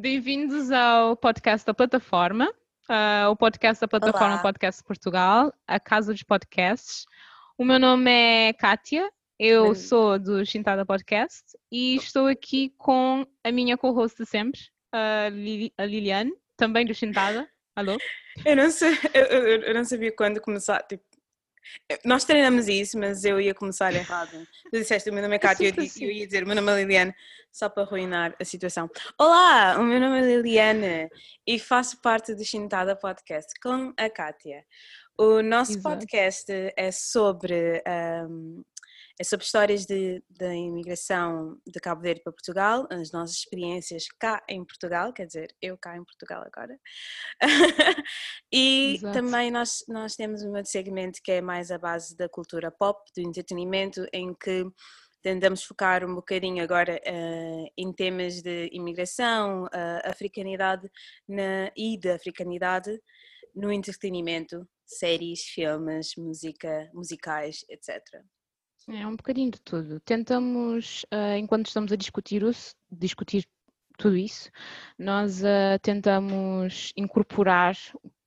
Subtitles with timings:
[0.00, 2.48] Bem-vindos ao podcast da plataforma,
[2.88, 4.42] uh, o podcast da plataforma Olá.
[4.42, 7.04] Podcast Portugal, a casa dos podcasts.
[7.58, 11.42] O meu nome é Kátia, eu Bem- sou do Chintada Podcast
[11.72, 14.60] e estou aqui com a minha co-host de sempre,
[14.92, 17.48] a, Lili- a Liliane, também do Chintada.
[17.74, 17.96] Alô?
[18.44, 20.80] Eu não, sei, eu, eu- eu não sabia quando começar.
[20.84, 21.02] Tipo,
[22.04, 24.46] nós treinamos isso, mas eu ia começar errado.
[24.70, 26.72] Tu disseste o meu nome é Cátia e eu, eu ia dizer o meu nome
[26.72, 27.14] é Liliane,
[27.52, 28.90] só para arruinar a situação.
[29.18, 31.08] Olá, o meu nome é Liliane
[31.46, 34.64] e faço parte do Chintada Podcast com a Kátia.
[35.16, 35.82] O nosso Exato.
[35.82, 38.62] podcast é sobre, ahm,
[39.20, 44.42] é sobre histórias de, da imigração de Cabo Verde para Portugal, as nossas experiências cá
[44.48, 46.78] em Portugal, quer dizer, eu cá em Portugal agora.
[48.52, 49.14] e Exato.
[49.14, 53.00] também nós, nós temos um outro segmento que é mais a base da cultura pop,
[53.16, 54.64] do entretenimento, em que
[55.20, 60.88] tentamos focar um bocadinho agora eh, em temas de imigração, eh, africanidade
[61.28, 63.00] na, e de africanidade
[63.52, 68.00] no entretenimento, séries, filmes, música, musicais, etc.
[68.90, 70.00] É um bocadinho de tudo.
[70.00, 72.42] Tentamos, ah, enquanto estamos a discutir,
[72.90, 73.46] discutir
[73.98, 74.50] tudo isso,
[74.98, 77.76] nós ah, tentamos incorporar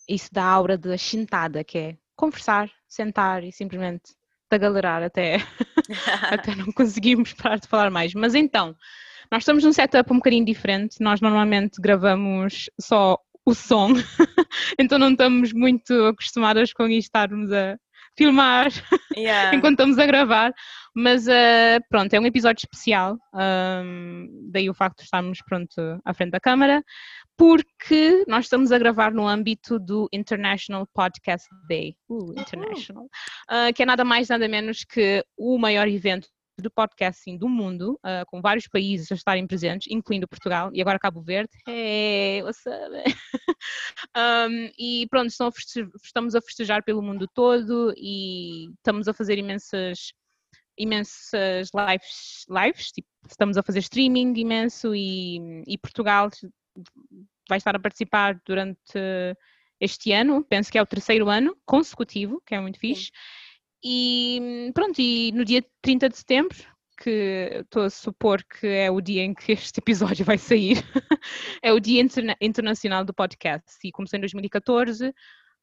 [0.08, 4.14] isso da aura da chintada, que é conversar, sentar e simplesmente
[4.48, 5.38] tagalerar até,
[6.32, 8.14] até não conseguimos parar de falar mais.
[8.14, 8.76] Mas então,
[9.32, 11.02] nós estamos num setup um bocadinho diferente.
[11.02, 13.94] Nós normalmente gravamos só o som,
[14.78, 17.76] então não estamos muito acostumadas com estarmos a
[18.18, 18.72] filmar
[19.16, 19.54] Yeah.
[19.56, 20.54] enquanto estamos a gravar,
[20.96, 26.14] mas eh, pronto, é um episódio especial, ahm, daí o facto de estarmos pronto à
[26.14, 26.84] frente da câmara,
[27.38, 33.08] porque nós estamos a gravar no âmbito do International Podcast Day, uh, International,
[33.50, 36.28] ah, que é nada mais nada menos que o maior evento
[36.62, 41.00] de podcasting do mundo, ah, com vários países a estarem presentes, incluindo Portugal e agora
[41.00, 41.52] Cabo Verde.
[41.68, 43.16] Hey, what's up?
[44.18, 45.32] Um, e pronto,
[46.04, 50.14] estamos a festejar pelo mundo todo e estamos a fazer imensas
[50.78, 56.30] imensas lives, lives tipo, estamos a fazer streaming imenso e, e Portugal
[57.48, 58.82] vai estar a participar durante
[59.80, 63.12] este ano, penso que é o terceiro ano consecutivo, que é muito fixe.
[63.84, 66.58] E pronto, e no dia 30 de setembro,
[67.02, 70.78] que estou a supor que é o dia em que este episódio vai sair,
[71.64, 73.78] é o Dia Interna- Internacional do Podcast.
[73.84, 75.14] E começou em 2014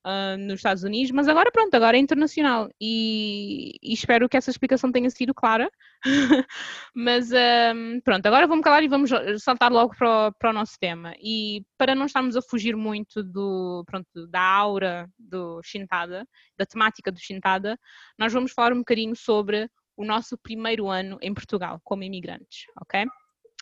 [0.05, 2.69] ah, nos Estados Unidos, mas agora pronto, agora é internacional.
[2.81, 5.71] E, e espero que essa explicação tenha sido clara.
[6.95, 10.79] mas ahm, pronto, agora vou-me calar e vamos saltar logo para o, para o nosso
[10.81, 11.13] tema.
[11.21, 16.27] E para não estarmos a fugir muito do, pronto, da aura do Shintada,
[16.57, 17.79] da temática do Shintada,
[18.19, 23.05] nós vamos falar um bocadinho sobre o nosso primeiro ano em Portugal como imigrantes, ok?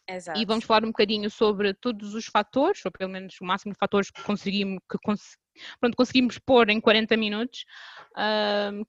[0.09, 0.39] Exato.
[0.39, 3.79] E vamos falar um bocadinho sobre todos os fatores, ou pelo menos o máximo de
[3.79, 5.37] fatores que conseguimos, que cons-
[5.81, 7.65] pronto, conseguimos pôr em 40 minutos,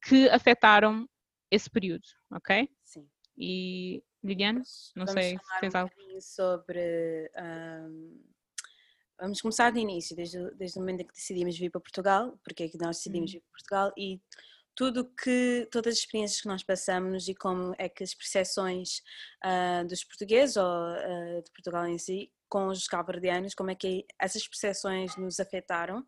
[0.04, 1.08] que afetaram
[1.52, 2.70] esse período, ok?
[2.84, 3.08] Sim.
[3.38, 4.62] E Liliane,
[4.96, 5.94] não Vamos sei se tens um algo.
[6.22, 7.32] sobre.
[7.36, 8.20] ahm,
[9.20, 12.40] vamos começar do início, desde, o- desde o momento em que decidimos vir para Portugal,
[12.44, 13.38] porque é que nós decidimos Uhum.
[13.38, 14.22] vir para Portugal e
[14.76, 19.02] tudo que, todas as experiências que nós passamos e como é que as percepções
[19.42, 24.06] ah, dos portugueses ou ah, de Portugal em si com os cabo-verdianos, como é que
[24.20, 26.06] essas percepções nos afetaram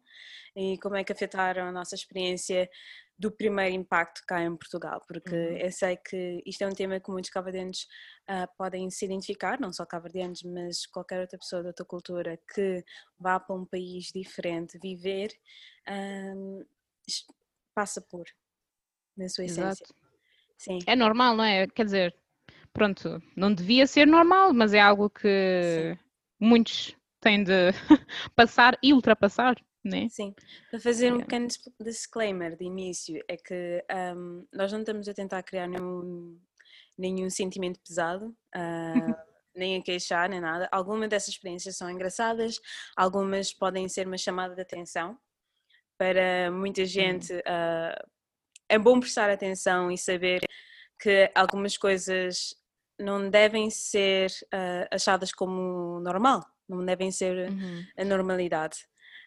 [0.55, 2.69] e como é que afetaram a nossa experiência
[3.17, 5.57] do primeiro impacto cá em Portugal, porque Uhum.
[5.57, 7.85] eu sei que isto é um tema que muitos cabo-verdianos
[8.27, 12.81] ah, podem se identificar, não só cabo-verdianos, mas qualquer outra pessoa de outra cultura que
[13.19, 15.31] vá para um país diferente viver,
[17.07, 17.25] es-
[17.75, 18.23] passa por,
[19.17, 19.85] na sua essência.
[19.85, 19.95] Exato.
[20.57, 21.67] Sim, É normal, não é?
[21.67, 22.15] Quer dizer,
[22.71, 25.97] pronto, não devia ser normal, mas é algo que
[26.39, 27.71] muitos têm de
[28.35, 30.09] passar e ultrapassar, né?
[30.09, 30.33] sim.
[30.69, 31.23] Para fazer um Yeah.
[31.25, 36.39] pequeno dis- disclaimer de início, é que ahm, nós não estamos a tentar criar nenhum,
[36.97, 40.67] nenhum sentimento pesado, ah, nem a queixar, nem nada.
[40.71, 42.59] Algumas dessas experiências são engraçadas,
[42.95, 45.17] algumas podem ser uma chamada de atenção.
[45.97, 48.05] Para muita gente, ah,
[48.69, 50.41] é bom prestar atenção e saber
[50.99, 52.55] que algumas coisas
[52.99, 57.83] não devem ser ah, achadas como normal, não devem ser Uhum.
[57.97, 58.77] a normalidade.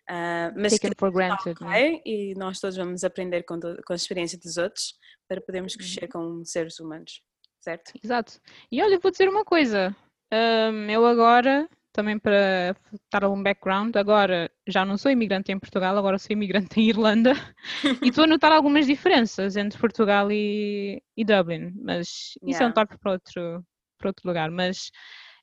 [0.09, 1.69] Ah, mas Taken que for está granted, né?
[1.91, 4.95] ok e nós todos vamos aprender com, com a experiência dos outros
[5.29, 7.23] para podermos crescer como seres humanos,
[7.61, 7.93] certo?
[8.03, 8.41] Exato.
[8.71, 9.95] E olha, vou dizer uma coisa.
[10.33, 12.75] hum, eu agora, também para
[13.13, 17.33] dar algum background, agora já não sou imigrante em Portugal, agora sou imigrante em Irlanda
[18.03, 22.71] e estou a notar algumas diferenças entre Portugal e, e Dublin, mas isso é um
[22.71, 22.75] Yeah.
[22.75, 23.65] tópico para outro,
[23.99, 24.51] para outro lugar.
[24.51, 24.91] Mas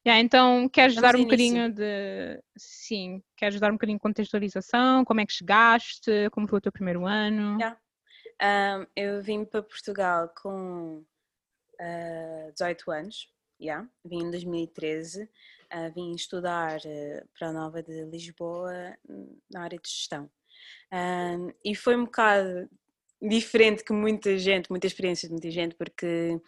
[0.06, 2.42] Yeah, então, queres Vamos dar um bocadinho de.
[2.57, 5.04] Sim, queres dar um bocadinho de contextualização?
[5.04, 6.30] Como é que chegaste?
[6.31, 7.60] Como foi o teu primeiro ano?
[7.60, 7.78] Yeah.
[8.42, 11.04] Um, eu vim para Portugal com
[11.81, 13.30] uh, 18 anos,
[13.62, 13.86] yeah.
[14.06, 15.30] vim em 2013,
[15.74, 18.98] uh, vim estudar uh, para a Nova de Lisboa
[19.51, 20.30] na área de gestão.
[21.63, 22.69] E foi um bocado
[23.21, 26.42] diferente que muita gente, muita experiência de muita gente, porque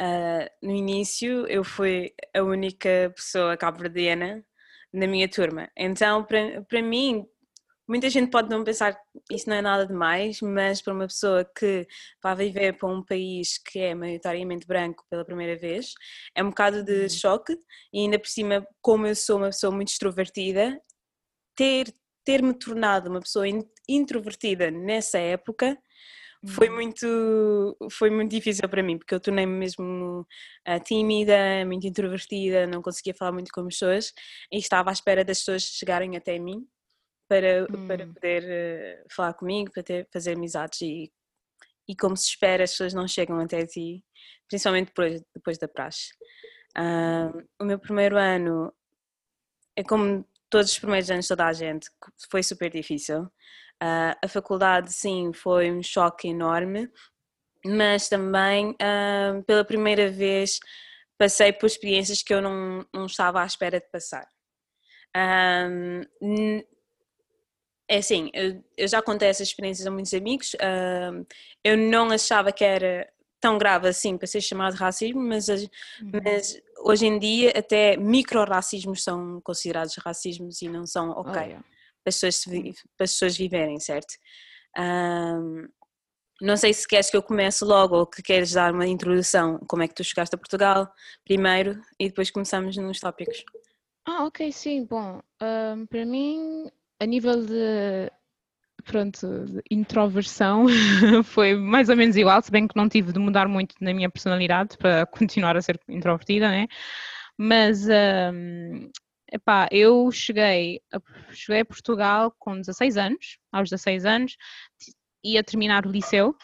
[0.00, 4.44] Uh, no início eu fui a única pessoa cabo-verdiana
[4.92, 5.70] na minha turma.
[5.76, 7.24] Então, para mim,
[7.88, 11.44] muita gente pode não pensar que isso não é nada demais, mas para uma pessoa
[11.56, 11.86] que
[12.22, 15.92] vai viver para um país que é maioritariamente branco pela primeira vez,
[16.34, 17.08] é um bocado de uhum.
[17.08, 17.56] choque
[17.92, 20.80] e ainda por cima, como eu sou uma pessoa muito extrovertida,
[21.56, 21.94] ter
[22.24, 23.46] ter-me tornado uma pessoa
[23.88, 25.76] introvertida nessa época
[26.46, 26.74] foi uhum.
[26.74, 30.26] muito foi muito difícil para mim porque eu tornei-me mesmo
[30.68, 34.12] uh, tímida, muito introvertida, não conseguia falar muito com as pessoas
[34.52, 36.66] e estava à espera das pessoas chegarem até mim
[37.32, 37.86] para, hum.
[37.88, 41.10] para poder uh, falar comigo, para ter, fazer amizades e,
[41.88, 44.04] e como se espera as pessoas não chegam até ti,
[44.46, 46.10] principalmente depois, depois da praxe.
[46.76, 48.70] Uh, o meu primeiro ano
[49.74, 51.88] é como todos os primeiros anos toda a gente,
[52.30, 53.22] foi super difícil.
[53.82, 56.90] Uh, a faculdade, sim, foi um choque enorme,
[57.64, 60.58] mas também, uh, pela primeira vez,
[61.16, 64.28] passei por experiências que eu não, não estava à espera de passar.
[65.16, 66.62] Um,
[67.88, 71.26] é assim, eu, eu, já contei essas experiências a muitos amigos, uh,
[71.64, 73.08] eu não achava que era
[73.40, 75.68] tão grave assim para ser chamado racismo, mas, uhum.
[76.24, 81.32] mas hoje em dia até micro-racismos são considerados racismos e não são ok.
[81.32, 81.64] Oh, yeah
[82.02, 82.44] para as pessoas,
[82.96, 84.14] para as pessoas viverem, certo?
[86.40, 89.82] Não sei se queres que eu comece logo ou que queres dar uma introdução, como
[89.82, 90.92] é que tu chegaste a Portugal
[91.24, 93.44] primeiro e depois começamos nos tópicos.
[94.04, 96.68] Ah, ok, sim, bom, um, para mim,
[97.02, 98.10] a nível de,
[98.84, 100.66] pronto, de introversão
[101.24, 104.08] foi mais ou menos igual, se bem que não tive de mudar muito na minha
[104.08, 106.68] personalidade para continuar a ser introvertida, né?
[107.36, 108.88] Mas um,
[109.32, 111.00] Epá, eu cheguei a,
[111.32, 114.36] cheguei a Portugal com 16 anos, aos 16 anos,
[115.24, 116.36] ia terminar o liceu.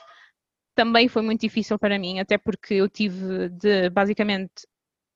[0.75, 4.67] Também foi muito difícil para mim, até porque eu tive de basicamente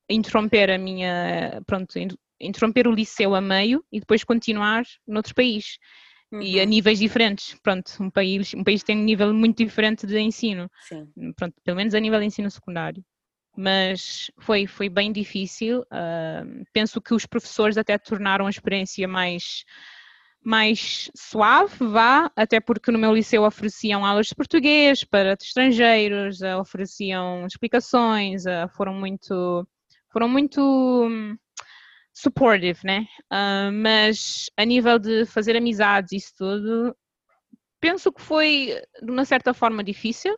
[0.09, 1.99] interromper a minha, pronto,
[2.43, 5.79] interromper o liceu a meio e depois continuar noutro país.
[6.31, 6.43] Uhum.
[6.43, 6.69] E a uhum.
[6.69, 11.06] níveis diferentes, pronto, um país, um país tem um nível muito diferente de ensino, Sim.
[11.37, 13.05] pronto, pelo menos a nível de ensino secundário
[13.56, 15.81] mas foi, foi bem difícil.
[15.83, 19.65] Uh, penso que os professores até tornaram a experiência mais,
[20.43, 26.59] mais suave, vá, até porque no meu liceu ofereciam aulas de português para estrangeiros, uh,
[26.59, 29.67] ofereciam explicações, uh, foram muito,
[30.11, 31.37] foram muito um,
[32.14, 33.06] supportive, né?
[33.73, 36.97] mas a nível de fazer amizades e isso tudo,
[37.81, 40.37] penso que foi de uma certa forma difícil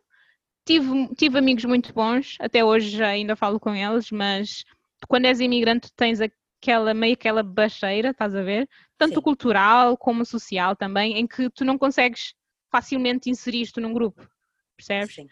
[0.65, 4.65] tive, tive amigos muito bons, até hoje ainda falo com eles, mas
[5.09, 8.69] quando és imigrante tens aquela meio aquela baixeira, estás a ver?
[8.97, 9.23] Tanto Sim.
[9.23, 12.35] cultural como social também, em que tu não consegues
[12.71, 14.27] facilmente inserir-te num grupo,
[14.77, 15.15] percebes?
[15.15, 15.29] Sim.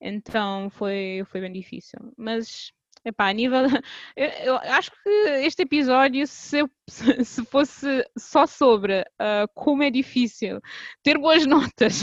[0.00, 1.98] Então foi, foi bem difícil.
[2.16, 2.70] Mas
[3.04, 3.62] Epá, a nível.
[4.16, 5.08] Eu, eu, acho que
[5.44, 6.70] este episódio, se, eu,
[7.24, 10.60] se fosse só sobre uh, como é difícil
[11.02, 12.02] ter boas notas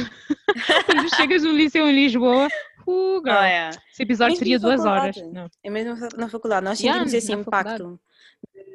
[0.85, 2.47] quando chegas no liceu em Lisboa,
[2.85, 3.75] uh, oh, yeah.
[3.91, 5.15] esse episódio seria duas horas.
[5.31, 5.49] Não.
[5.63, 7.99] É mesmo na faculdade, nós sentimos yeah, esse impacto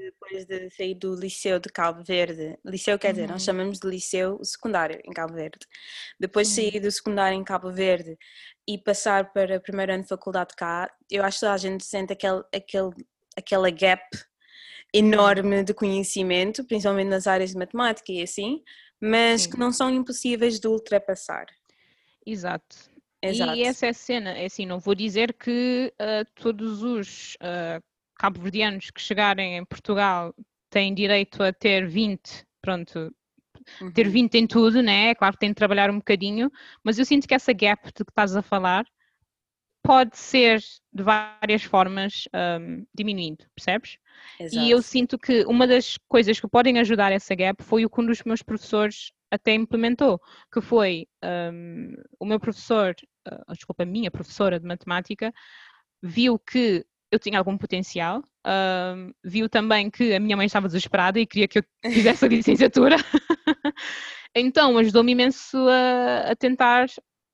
[0.06, 2.56] depois de sair do liceu de Cabo Verde.
[2.64, 3.46] Liceu quer dizer, nós uhum.
[3.46, 5.66] chamamos de liceu secundário em Cabo Verde.
[6.18, 8.16] Depois de sair do secundário em Cabo Verde
[8.68, 12.12] e passar para o primeiro ano de faculdade cá, eu acho que a gente sente
[12.12, 12.90] aquele, aquele,
[13.36, 14.02] aquela gap
[14.94, 18.62] enorme de conhecimento, principalmente nas áreas de matemática e assim,
[19.00, 19.50] mas Sim.
[19.50, 21.46] que não são impossíveis de ultrapassar.
[22.24, 22.76] Exato.
[23.20, 23.56] Exato.
[23.56, 27.82] E essa é a cena, é assim, não vou dizer que uh, todos os uh,
[28.18, 30.34] cabo-verdianos que chegarem em Portugal
[30.70, 33.14] têm direito a ter 20, pronto,
[33.80, 33.92] uhum.
[33.92, 35.10] ter 20 em tudo, né?
[35.10, 36.50] É claro que tem de trabalhar um bocadinho,
[36.82, 38.84] mas eu sinto que essa gap de que estás a falar
[39.82, 40.60] pode ser
[40.92, 42.24] de várias formas
[42.60, 43.98] um, diminuindo, percebes?
[44.40, 44.66] Exato.
[44.66, 48.00] E eu sinto que uma das coisas que podem ajudar essa gap foi o que
[48.00, 50.20] um dos meus professores até implementou,
[50.52, 51.06] que foi
[51.52, 52.96] um, o meu professor,
[53.28, 55.32] uh, desculpa, a minha professora de matemática,
[56.02, 56.84] viu que
[57.16, 58.22] eu tinha algum potencial,
[59.24, 62.96] viu também que a minha mãe estava desesperada e queria que eu fizesse a licenciatura,
[64.34, 66.86] então ajudou-me imenso a, a tentar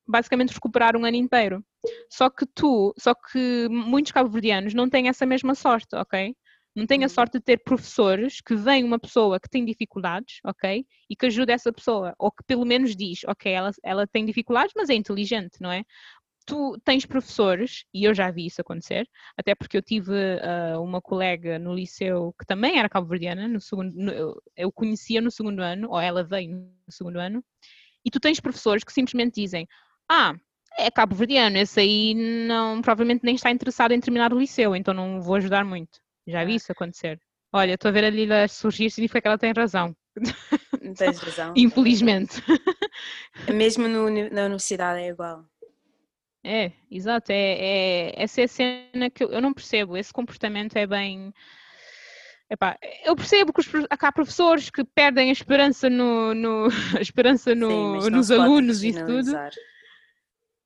[0.06, 1.64] basicamente recuperar um ano inteiro.
[2.08, 6.34] Só que tu, só que muitos cabo-verdianos não têm essa mesma sorte, ok?
[6.74, 7.08] Não tenho a Uhum.
[7.08, 10.86] sorte de ter professores que vem uma pessoa que tem dificuldades, ok?
[11.10, 14.72] E que ajuda essa pessoa, ou que pelo menos diz, ok, ela, ela tem dificuldades,
[14.74, 15.84] mas é inteligente, não é?
[16.44, 21.00] Tu tens professores, e eu já vi isso acontecer, até porque eu tive ah, uma
[21.00, 25.88] colega no liceu que também era cabo-verdiana, no segundo, no- eu- conhecia no segundo ano,
[25.90, 27.44] ou ela veio no segundo ano,
[28.04, 29.68] e tu tens professores que simplesmente dizem,
[30.08, 30.34] ah,
[30.76, 35.20] é cabo-verdiano, esse aí não, provavelmente nem está interessado em terminar o liceu, então não
[35.22, 36.00] vou ajudar muito.
[36.26, 36.56] Já vi Ah.
[36.56, 37.20] isso acontecer.
[37.52, 39.94] Olha, estou a ver a Lila surgir, significa que ela tem razão,
[40.96, 41.52] Tens razão.
[41.56, 42.42] infelizmente.
[43.52, 45.44] Mesmo no na universidade é igual.
[46.44, 47.34] É, exato, é,
[48.10, 51.32] é, essa é a cena que eu, eu não percebo, esse comportamento é bem...
[52.50, 56.66] Epá, eu percebo que os, pro- há professores que perdem a esperança, no, no-
[56.98, 59.30] a esperança no- Sim, nos alunos e tudo.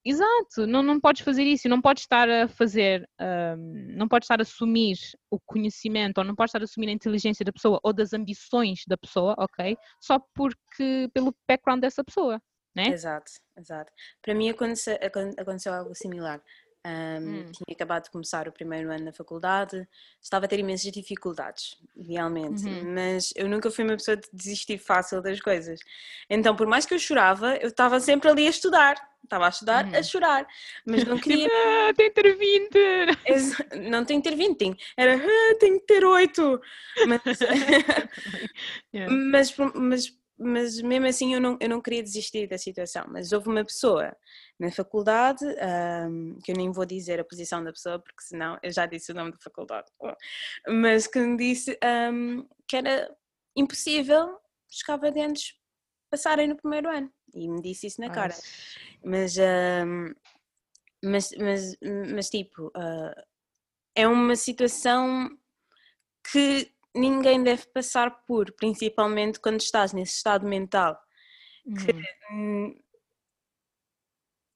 [0.04, 4.38] Exato, não, não podes fazer isso, não podes estar a fazer, hum, não podes estar
[4.38, 4.97] a assumir
[5.28, 8.83] o conhecimento, ou não podes estar a assumir a inteligência da pessoa ou das ambições
[8.87, 9.76] da pessoa, ok?
[10.00, 12.40] Só porque, pelo background dessa pessoa,
[12.76, 12.88] né?
[12.88, 13.90] Exato, exato.
[14.23, 16.40] Para mim aconteceu, acon- aconteceu algo similar.
[16.85, 17.45] Ahm, Hum.
[17.50, 19.88] Tinha acabado de começar o primeiro ano na faculdade,
[20.23, 22.95] estava a ter imensas dificuldades, realmente, Uhum.
[22.95, 25.80] mas eu nunca fui uma pessoa de desistir fácil das coisas.
[26.30, 29.85] Então, por mais que eu chorava, eu estava sempre ali a estudar, estava a estudar,
[29.87, 30.02] a Uhum.
[30.04, 30.47] chorar,
[30.87, 31.49] mas não queria.
[31.50, 32.78] Ah, tem que ter 20!
[33.26, 33.56] Ex-
[33.90, 36.61] Não tenho que ter 20, tenho- era "Ah, tenho que ter 8.
[37.09, 37.21] Mas,
[38.95, 39.12] Yeah.
[39.12, 43.05] mas, mas, mas mesmo assim eu não, eu não queria desistir da situação.
[43.09, 44.16] Mas houve uma pessoa
[44.59, 48.71] na faculdade, ahm, que eu nem vou dizer a posição da pessoa, porque senão eu
[48.71, 49.87] já disse o nome da faculdade,
[50.69, 53.14] mas que me disse ahm, que era
[53.57, 54.38] impossível
[54.71, 55.55] os cabo-verdianos
[56.11, 57.11] passarem no primeiro ano.
[57.35, 58.35] E me disse isso na cara.
[59.05, 60.12] Mas, ahm,
[61.05, 61.76] mas, mas,
[62.14, 63.14] mas tipo, ah,
[63.97, 65.31] é uma situação
[66.33, 70.99] que ninguém deve passar por, principalmente quando estás nesse estado mental
[71.67, 72.03] Uhum.
[72.31, 72.81] hum,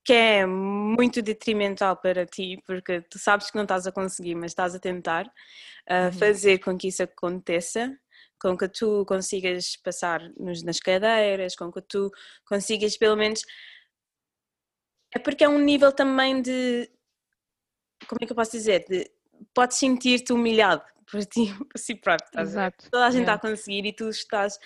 [0.04, 4.52] que é muito detrimental para ti, porque tu sabes que não estás a conseguir, mas
[4.52, 5.30] estás a tentar
[5.88, 6.12] ah, Uhum.
[6.12, 7.96] fazer com que isso aconteça,
[8.40, 12.10] com que tu consigas passar nos- nas cadeiras, com que tu
[12.46, 13.42] consigas pelo menos.
[15.14, 16.90] É porque é um nível também de.
[18.08, 18.84] Como é que eu posso dizer?
[18.88, 19.10] De,
[19.54, 22.26] podes sentir-te humilhado por ti, por si próprio.
[22.26, 22.48] estás?
[22.50, 22.90] Exato.
[22.90, 23.34] Toda a gente yeah.
[23.34, 24.58] está a conseguir e tu estás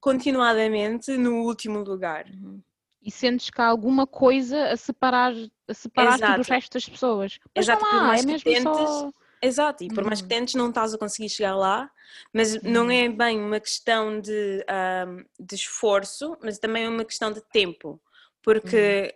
[0.00, 2.26] continuadamente no último lugar.
[2.26, 2.62] Uhum.
[3.02, 5.32] E sentes que há alguma coisa a separar
[5.68, 7.38] a separar-te do resto das pessoas.
[7.54, 9.10] Mas Exato, não por mais é que mesmo tentes, só...
[9.40, 10.28] Exato, e por mais que Uhum.
[10.40, 11.88] tentes não estás a conseguir chegar lá,
[12.32, 12.90] mas não Uhum.
[12.90, 18.00] é bem uma questão de, ahm, de esforço, mas também é uma questão de tempo,
[18.42, 19.14] porque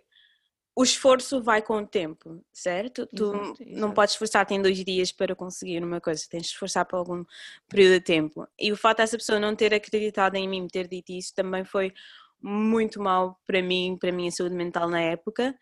[0.75, 3.05] o esforço vai com o tempo, certo?
[3.07, 6.85] Tu Exato, não podes esforçar-te em dois dias para conseguir uma coisa, tens de esforçar
[6.85, 7.23] por algum
[7.69, 8.47] período de tempo.
[8.59, 11.63] E o fato dessa pessoa não ter acreditado em mim, me ter dito isso, também
[11.63, 11.93] foi
[12.41, 15.55] muito mal para mim, para a minha saúde mental na época,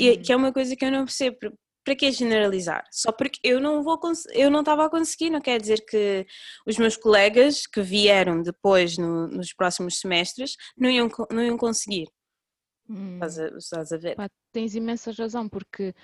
[0.00, 0.22] e- Uhum.
[0.22, 1.36] que é uma coisa que eu não percebo.
[1.84, 2.84] Para que generalizar?
[2.90, 3.98] Só porque eu não vou
[4.32, 6.26] eu não estava a conseguir, não quer dizer que
[6.66, 12.06] os meus colegas que vieram depois no- nos próximos semestres não iam, não iam conseguir.
[12.88, 13.14] Hum.
[13.14, 14.16] Estás a, estás a ver?
[14.16, 15.94] Pá, tens imensa razão, porque,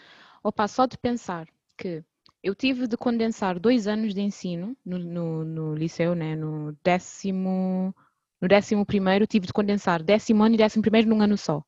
[0.42, 2.04] opa, só de pensar que
[2.42, 6.36] eu tive de condensar dois anos de ensino no, no, no liceu, né?
[6.36, 7.94] no décimo,
[8.40, 11.64] no décimo primeiro, tive de condensar décimo ano e décimo primeiro num ano só.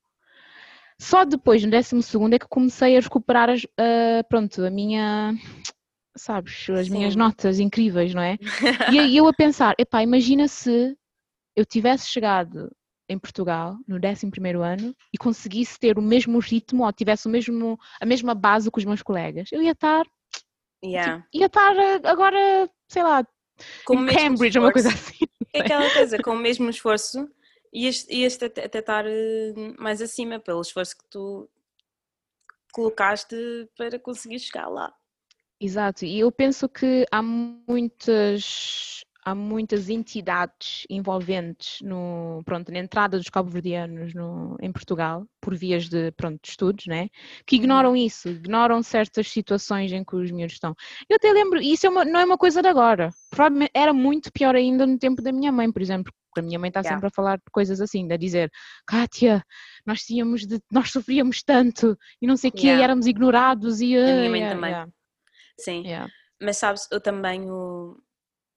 [0.98, 5.34] Só depois, no décimo segundo, é que comecei a recuperar as, ah, pronto, a minha,
[6.16, 7.18] sabes, as minhas Sim.
[7.18, 8.38] notas incríveis, não é?
[8.94, 10.96] E aí eu a pensar, epá, imagina se
[11.54, 12.70] eu tivesse chegado
[13.08, 17.78] em Portugal no 11º ano e conseguisse ter o mesmo ritmo ou tivesse o mesmo,
[18.00, 20.04] a mesma base que os meus colegas, eu ia estar,
[20.84, 21.26] Yeah.
[21.32, 23.26] ia estar eh, agora, sei lá,
[23.84, 25.14] Com em Cambridge, uma coisa esforço.
[25.14, 25.24] assim.
[25.52, 27.28] É aquela coisa, com o mesmo esforço,
[27.72, 31.48] ias, ias até, até estar eh, mais acima pelo esforço que tu
[32.72, 33.34] colocaste
[33.76, 34.92] para conseguir chegar lá.
[35.58, 43.18] Exato, e eu penso que há muitas, há muitas entidades envolventes no, pronto, na entrada
[43.18, 47.08] dos cabo-verdianos no- em Portugal, por vias de, pronto, de estudos, né?
[47.44, 50.76] que ignoram isso, ignoram certas situações em que os miúdos estão.
[51.10, 53.92] Eu até lembro, e isso é uma- não é uma coisa de agora, provavelmente era
[53.92, 56.80] muito pior ainda no tempo da minha mãe, por exemplo, porque a minha mãe está
[56.80, 56.94] Yeah.
[56.94, 58.48] sempre a falar de coisas assim, a dizer,
[58.86, 59.42] Kátia,
[59.84, 62.84] nós tínhamos de, nós sofríamos tanto, e não sei o quê, e Yeah.
[62.84, 63.96] éramos ignorados, e...
[63.96, 64.92] A minha mãe yeah, também.
[65.58, 65.82] Sim.
[66.40, 67.96] Mas sabes, eu também, o-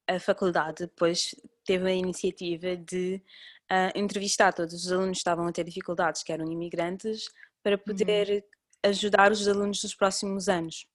[0.10, 3.22] a faculdade depois teve a iniciativa de
[3.70, 7.30] ah, entrevistar todos os alunos que estavam a ter dificuldades, que eram imigrantes,
[7.64, 8.44] para poder
[8.84, 10.88] ajudar os alunos dos próximos anos.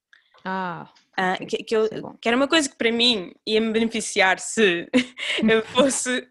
[0.43, 3.71] Ah, ok, que, que, eu, é que era uma coisa que para mim ia me
[3.71, 4.87] beneficiar se
[5.47, 6.27] eu fosse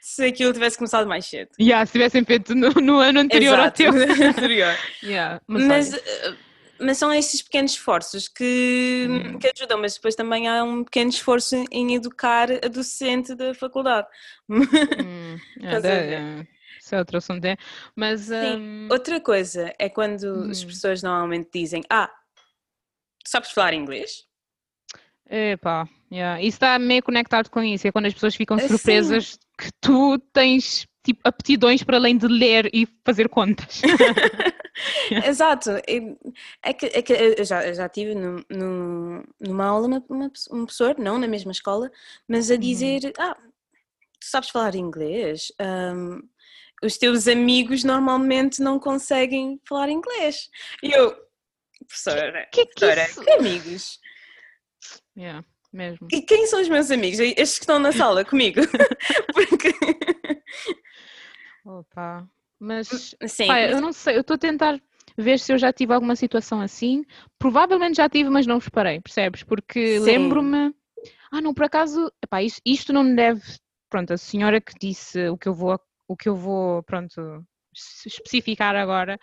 [0.00, 1.50] se aquilo tivesse começado mais cedo.
[1.60, 4.28] Yeah, se tivessem feito no, no ano anterior Exato, ao teu.
[4.28, 4.74] anterior.
[5.04, 6.02] Yeah, mas, Mas,
[6.80, 9.38] mas são esses pequenos esforços que, Hum.
[9.38, 14.06] que ajudam, mas depois também há um pequeno esforço em educar a docente da faculdade.
[14.48, 16.44] hum, é,
[16.78, 17.56] isso é outro assunto, é.
[17.94, 18.56] Mas Sim.
[18.58, 20.66] hum, Outra coisa é quando as Hum.
[20.66, 22.10] pessoas normalmente dizem: Ah,
[23.26, 24.24] sabes falar inglês?
[25.30, 29.38] epá, yeah, isso está meio conectado com isso, é quando as pessoas ficam Ah, surpresas
[29.58, 33.82] que tu tens tipo aptidões para além de ler e fazer contas.
[35.26, 35.70] Exato.
[35.70, 35.82] É
[36.62, 40.26] é que, é que eu já, eu já tive num- num- numa aula uma, uma,
[40.50, 41.90] um professor, não na mesma escola,
[42.26, 45.52] mas a dizer: Ah, tu sabes falar inglês?
[45.60, 46.20] Ahm,
[46.82, 50.48] os teus amigos normalmente não conseguem falar inglês.
[50.82, 51.14] E eu,
[51.86, 53.20] professora, que é que professora, isso?
[53.22, 54.00] que amigos?
[55.16, 56.08] Yeah, mesmo.
[56.12, 57.20] E quem são os meus amigos?
[57.20, 58.60] Estes que estão na sala comigo?
[59.32, 59.72] Porque,
[61.64, 62.28] Opa.
[62.58, 64.80] Mas sim, pá, mas- eu não sei, eu estou a tentar
[65.16, 67.04] ver se eu já tive alguma situação assim.
[67.38, 69.42] Provavelmente já tive, mas não reparei, percebes?
[69.42, 70.74] Porque lembro-me.
[71.30, 73.42] Ah, não, por acaso, epá, isto, isto não me deve.
[73.90, 75.78] Pronto, a senhora que disse o que eu vou,
[76.08, 77.44] o que eu vou, pronto,
[77.74, 79.18] es- especificar agora.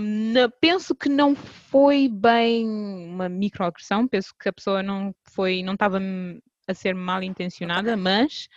[0.00, 2.66] na- penso que não foi bem
[3.08, 7.96] uma microagressão, penso que a pessoa não foi, não estava hum, a ser mal intencionada,
[7.96, 8.48] mas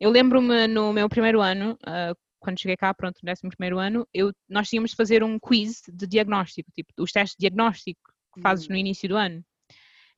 [0.00, 4.06] eu lembro-me no meu primeiro ano, ah, quando cheguei cá, pronto, no décimo primeiro ano,
[4.12, 8.00] eu, nós tínhamos de fazer um quiz de diagnóstico, tipo, os testes de diagnóstico
[8.34, 8.70] que fazes Hum.
[8.70, 9.44] no início do ano.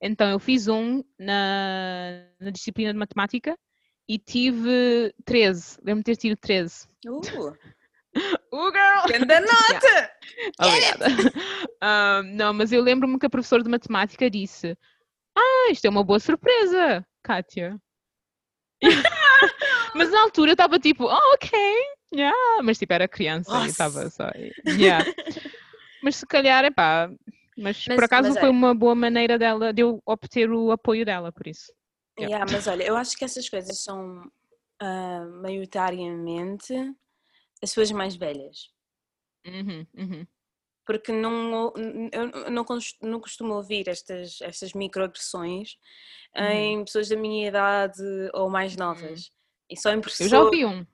[0.00, 3.56] Então eu fiz um na, na disciplina de matemática
[4.08, 6.86] e tive 13, lembro-me de ter tido 13.
[7.06, 7.20] Uh,
[8.52, 9.06] Uh, girl!
[9.08, 10.10] grande nota!
[10.60, 11.06] Obrigada.
[11.84, 14.76] Ah, não, mas eu lembro-me que a professora de matemática disse:
[15.36, 17.76] Ah, isto é uma boa surpresa, Kátia.
[19.94, 21.50] mas na altura eu estava tipo, oh, ok,
[22.12, 22.62] yeah.
[22.62, 23.68] mas tipo era criança e Nossa.
[23.68, 24.30] estava só.
[24.66, 25.04] Yeah.
[26.02, 27.10] mas se calhar, é pá.
[27.56, 30.70] Mas, Mas- por acaso mas foi olha- uma boa maneira dela de eu obter o
[30.72, 31.72] apoio dela, por isso.
[32.18, 32.36] Yeah.
[32.36, 34.30] Yeah, mas olha, eu acho que essas coisas são
[34.80, 36.74] ah, maioritariamente
[37.62, 38.70] as pessoas mais velhas.
[39.46, 40.26] Uhum, uhum.
[40.84, 41.72] Porque não,
[42.12, 42.64] eu não,
[43.02, 45.76] não costumo ouvir estas, estas microagressões
[46.34, 46.44] Uhum.
[46.46, 49.30] em pessoas da minha idade ou mais novas.
[49.68, 50.30] E só em Eu pessoas.
[50.30, 50.86] já ouvi um,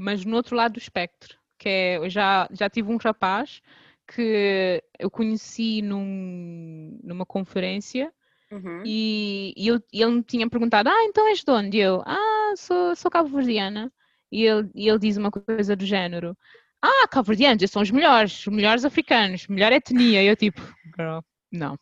[0.00, 3.60] mas no outro lado do espectro, que é, eu já, já tive um rapaz
[4.06, 8.12] que eu conheci num, numa conferência
[8.50, 8.82] Uhum.
[8.84, 11.76] e, e eu- e ele me tinha perguntado, ah, então és de onde?
[11.76, 13.92] E eu, ah, sou, sou cabo-verdiana.
[14.32, 16.36] E ele, e ele diz uma coisa do género,
[16.82, 20.22] ah, cabo-verdianos, são os melhores, os melhores africanos, melhor etnia.
[20.22, 20.60] E eu tipo,
[20.96, 21.18] girl,
[21.52, 21.76] não.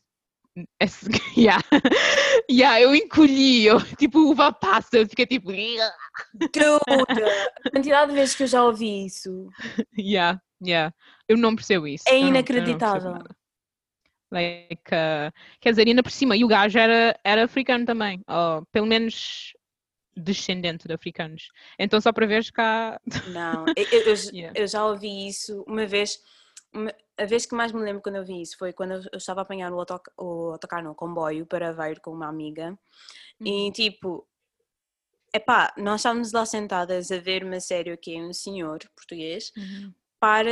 [1.36, 1.62] Yeah.
[2.50, 8.34] yeah, eu encolhi, eu, tipo uva passa, eu fiquei tipo, Dude, a quantidade de vezes
[8.34, 9.48] que eu já ouvi isso
[9.96, 10.92] Yeah, yeah.
[11.28, 12.04] Eu não percebo isso.
[12.08, 13.22] é não- inacreditável.
[14.30, 18.66] Like, uh, quer dizer, ainda por cima, e o gajo era, era africano também, ou
[18.70, 19.54] pelo menos
[20.14, 21.48] descendente de africanos.
[21.78, 23.00] Então, só para veres cá.
[23.28, 24.60] Não, eu, eu- Yeah.
[24.60, 26.18] eu já ouvi isso uma vez.
[27.16, 29.42] A vez que mais me lembro quando eu vi isso foi quando eu, estava a
[29.42, 32.78] apanhar o, autoc o autocarro, não, o comboio para Aveiro com uma amiga.
[33.40, 33.68] Uhum.
[33.68, 34.26] E tipo,
[35.34, 39.92] epá, nós estávamos lá sentadas a ver uma série que é um senhor português Uhum.
[40.20, 40.50] para.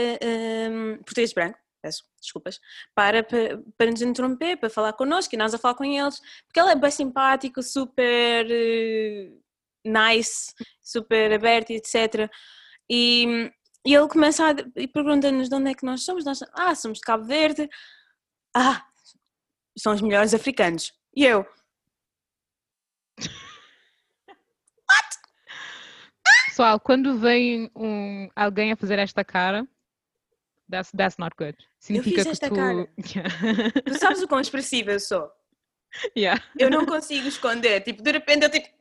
[0.70, 2.60] hum, português branco, peço desculpas,
[2.94, 6.58] para, para, para nos interromper, para falar connosco e nós a falar com eles, porque
[6.60, 9.32] ele é bem simpático, super eh,
[9.84, 10.52] nice,
[10.82, 12.30] super aberto, etc.
[12.90, 13.50] E,
[13.86, 16.24] e ele começa a e pergunta-nos de onde é que nós somos.
[16.24, 17.70] Nós, ah, somos de Cabo Verde.
[18.54, 18.84] Ah,
[19.78, 20.92] são os melhores africanos.
[21.14, 21.46] E eu,
[26.48, 29.68] Pessoal, quando vem um, alguém a fazer esta cara,
[30.70, 31.56] that's, that's not good.
[31.78, 32.54] Significa fiz que esta tu.
[32.54, 32.88] cara.
[33.84, 35.30] tu sabes o quão expressiva eu sou?
[36.16, 36.42] yeah.
[36.58, 37.82] Eu não consigo esconder.
[37.82, 38.74] Tipo, de repente eu tipo.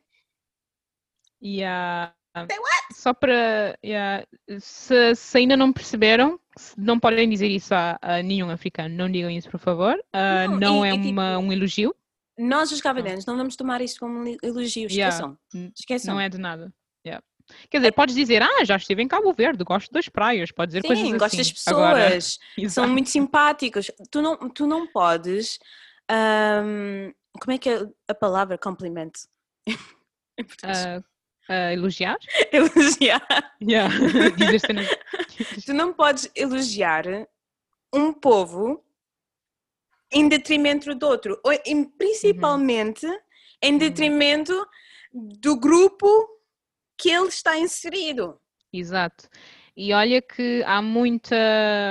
[1.44, 2.15] Yeah.
[2.36, 2.58] Say
[2.94, 3.78] Só para.
[3.84, 4.26] yeah,
[4.60, 6.40] Se, se ainda não perceberam,
[6.78, 8.94] não podem dizer isso a, a nenhum africano.
[8.96, 9.98] Não digam isso, por favor.
[10.14, 11.96] Ah, Não, não e- é e tipo- uma, um elogio.
[12.38, 14.90] Nós, os cabo-verdianos, não vamos tomar isto como um elogio.
[14.92, 15.08] Yeah.
[15.16, 15.38] Esqueçam.
[15.54, 16.14] N- Esqueçam.
[16.16, 16.74] Não é de nada.
[17.08, 17.24] Yeah.
[17.70, 20.82] Quer dizer, podes dizer, ah, já estive em Cabo Verde, gosto das praias, pode dizer
[20.82, 21.18] coisas Sim, assim.
[21.18, 21.78] gosto das pessoas.
[21.78, 22.20] Agora,
[22.70, 23.90] São muito simpáticos.
[24.12, 25.60] Tu não, tu não podes.
[26.10, 29.12] ahm, como é que é a palavra compliment?
[30.38, 30.86] em português?
[30.86, 31.04] Ah,
[31.50, 32.18] ah, elogiar?
[32.52, 33.22] Elogiar.
[33.62, 33.94] Yeah.
[35.66, 37.04] Tu não podes elogiar
[37.94, 38.84] um povo
[40.12, 43.06] em detrimento do outro, ou em, principalmente
[43.62, 44.54] em detrimento
[45.14, 46.08] do grupo
[46.98, 48.40] que ele está inserido.
[48.72, 49.28] Exato.
[49.76, 51.36] E olha que há muita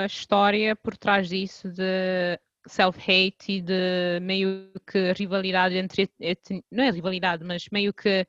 [0.06, 6.10] história por trás disso de self-hate e de meio que rivalidade entre.
[6.70, 8.26] Não é rivalidade, mas meio que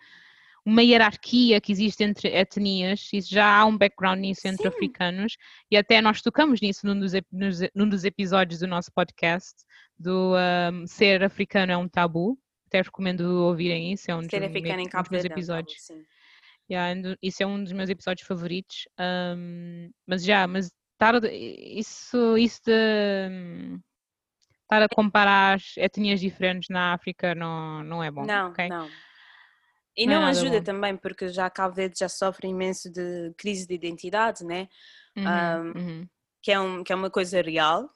[0.65, 4.67] uma hierarquia que existe entre etnias, isso já há um background nisso entre Sim.
[4.69, 5.37] africanos,
[5.69, 7.13] e até nós tocamos nisso num dos,
[7.75, 9.53] num dos episódios do nosso podcast,
[9.97, 10.33] do
[10.73, 12.37] um, ser africano é um tabu.
[12.67, 16.03] Até recomendo ouvirem isso, é um ser dos, africano em Cabo dos meus Sim.
[16.69, 18.87] Yeah, isso é um dos meus episódios favoritos.
[18.99, 23.79] Um, mas já, mas estar, isso, isso de
[24.63, 28.25] estar a comparar etnias diferentes na África não, não é bom.
[28.25, 28.67] Não, okay?
[28.67, 28.89] não.
[29.97, 30.63] E não, não é ajuda bom.
[30.63, 34.67] também, porque já Cabo Verde já sofre imenso de crise de identidade, né?
[35.15, 36.09] Uhum, um, uhum.
[36.41, 37.89] Que, é um, que é uma coisa real.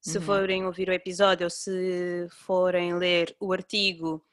[0.00, 0.24] Se uhum.
[0.24, 4.24] forem ouvir o episódio ou se forem ler o artigo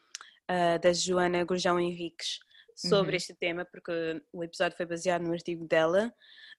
[0.49, 2.39] uh, da Joana Gurjão Henriques
[2.75, 3.17] sobre uhum.
[3.17, 6.13] este tema, porque o episódio foi baseado no artigo dela.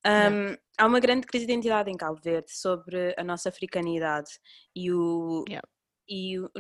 [0.07, 0.57] Um.
[0.79, 4.31] Há uma grande crise de identidade em Cabo Verde sobre a nossa africanidade
[4.75, 5.69] e o, yeah.
[6.09, 6.51] e o,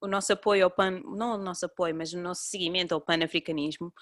[0.00, 3.92] o, nosso apoio ao pan, não o nosso apoio, mas o nosso seguimento ao pan-africanismo,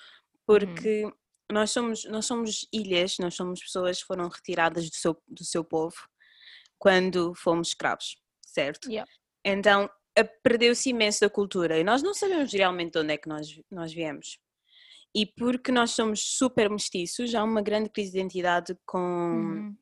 [0.47, 1.13] porque uhum.
[1.51, 5.65] nós, somos, nós somos ilhas, nós somos pessoas que foram retiradas do seu, do seu
[5.65, 5.97] povo
[6.79, 8.91] quando fomos escravos, certo?
[8.91, 9.11] Yeah.
[9.45, 9.89] Então
[10.43, 13.93] perdeu-se imenso da cultura e nós não sabemos realmente de onde é que nós, nós
[13.93, 14.39] viemos.
[15.15, 19.77] E porque nós somos super mestiços, há uma grande crise de identidade com, uhum.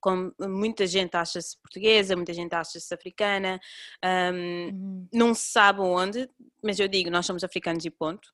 [0.00, 3.60] Com muita gente acha-se portuguesa, muita gente acha-se africana,
[4.04, 5.08] um, uhum.
[5.12, 6.28] não se sabe onde,
[6.62, 8.28] mas eu digo, nós somos africanos e ponto.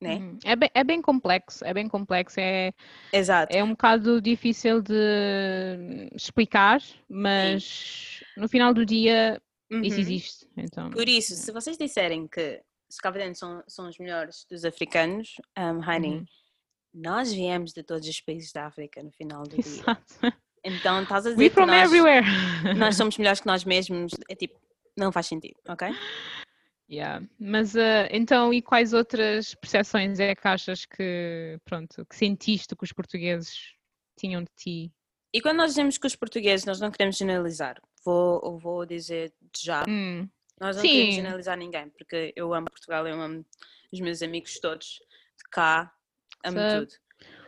[0.00, 0.16] Né?
[0.16, 0.38] Uhum.
[0.44, 2.72] É, bem, é bem complexo, é bem complexo, é,
[3.12, 3.56] Exato.
[3.56, 8.40] é um bocado difícil de explicar, mas Sim.
[8.40, 10.00] no final do dia isso uhum.
[10.00, 10.48] existe.
[10.56, 12.60] Então, Por isso, se vocês disserem que
[12.90, 16.24] os cabo são, são os melhores dos africanos, um, honey, uhum.
[16.92, 20.14] nós viemos de todos os países da África no final do Exato.
[20.64, 21.90] Então estás a dizer We que nós,
[22.78, 24.58] nós somos melhores que nós mesmos, é tipo,
[24.96, 25.88] não faz sentido, ok?
[26.90, 27.26] Yeah.
[27.38, 32.84] Mas uh, então, e quais outras percepções é que achas que, pronto, que sentiste que
[32.84, 33.74] os portugueses
[34.18, 34.92] tinham de ti?
[35.32, 37.80] E quando nós dizemos que os portugueses, nós não queremos generalizar.
[38.04, 39.84] Vou, vou dizer já.
[39.88, 40.28] Hum.
[40.60, 40.90] Nós não Sim.
[40.90, 43.44] queremos generalizar ninguém, porque eu amo Portugal, eu amo
[43.90, 45.00] os meus amigos todos
[45.38, 45.90] de cá,
[46.44, 46.92] amo tudo.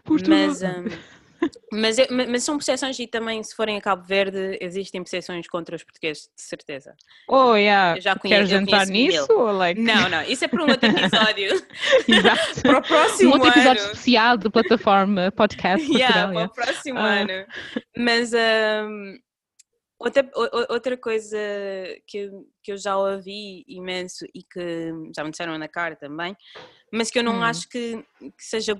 [0.04, 0.38] Portugal.
[0.48, 0.84] Mas, um,
[1.72, 5.82] mas, mas, são percepções e também, se forem a Cabo Verde, existem percepções contra os
[5.82, 6.94] portugueses, de certeza.
[7.28, 7.96] Oh, yeah.
[7.96, 9.32] Eu já conheço, Queres entrar nisso?
[9.32, 9.80] Like...
[9.80, 11.66] Não, não, isso é para um outro episódio.
[12.08, 12.62] Exato.
[12.62, 13.92] para o próximo um outro episódio ano.
[13.92, 15.86] especial do plataforma podcast.
[15.92, 17.02] yeah, para o próximo uh.
[17.02, 17.46] ano.
[17.96, 18.32] Mas.
[18.32, 19.18] Um,
[20.04, 20.30] Outra,
[20.68, 21.38] outra coisa
[22.06, 26.36] que eu, que eu já ouvi imenso e que já me disseram na cara também,
[26.92, 27.42] mas que eu não hum.
[27.42, 28.74] acho que, que seja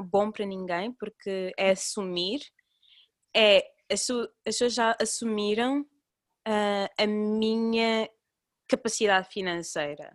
[0.00, 2.40] bom para ninguém, porque é assumir,
[3.36, 4.06] é as,
[4.42, 8.08] pessoas já assumiram uh, a minha
[8.68, 10.12] capacidade financeira.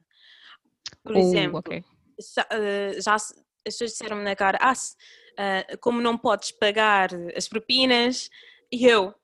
[1.03, 1.79] Por oh, exemplo, okay.
[1.79, 8.29] uh, já as pessoas disseram-me na cara, ah, uh, como não podes pagar as propinas,
[8.69, 9.15] e eu,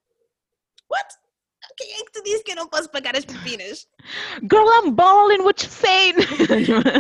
[0.89, 1.25] what?
[1.78, 3.88] Quem é que tu disse que eu não posso pagar as propinas?
[4.42, 6.16] Girl, I'm balling what you saying.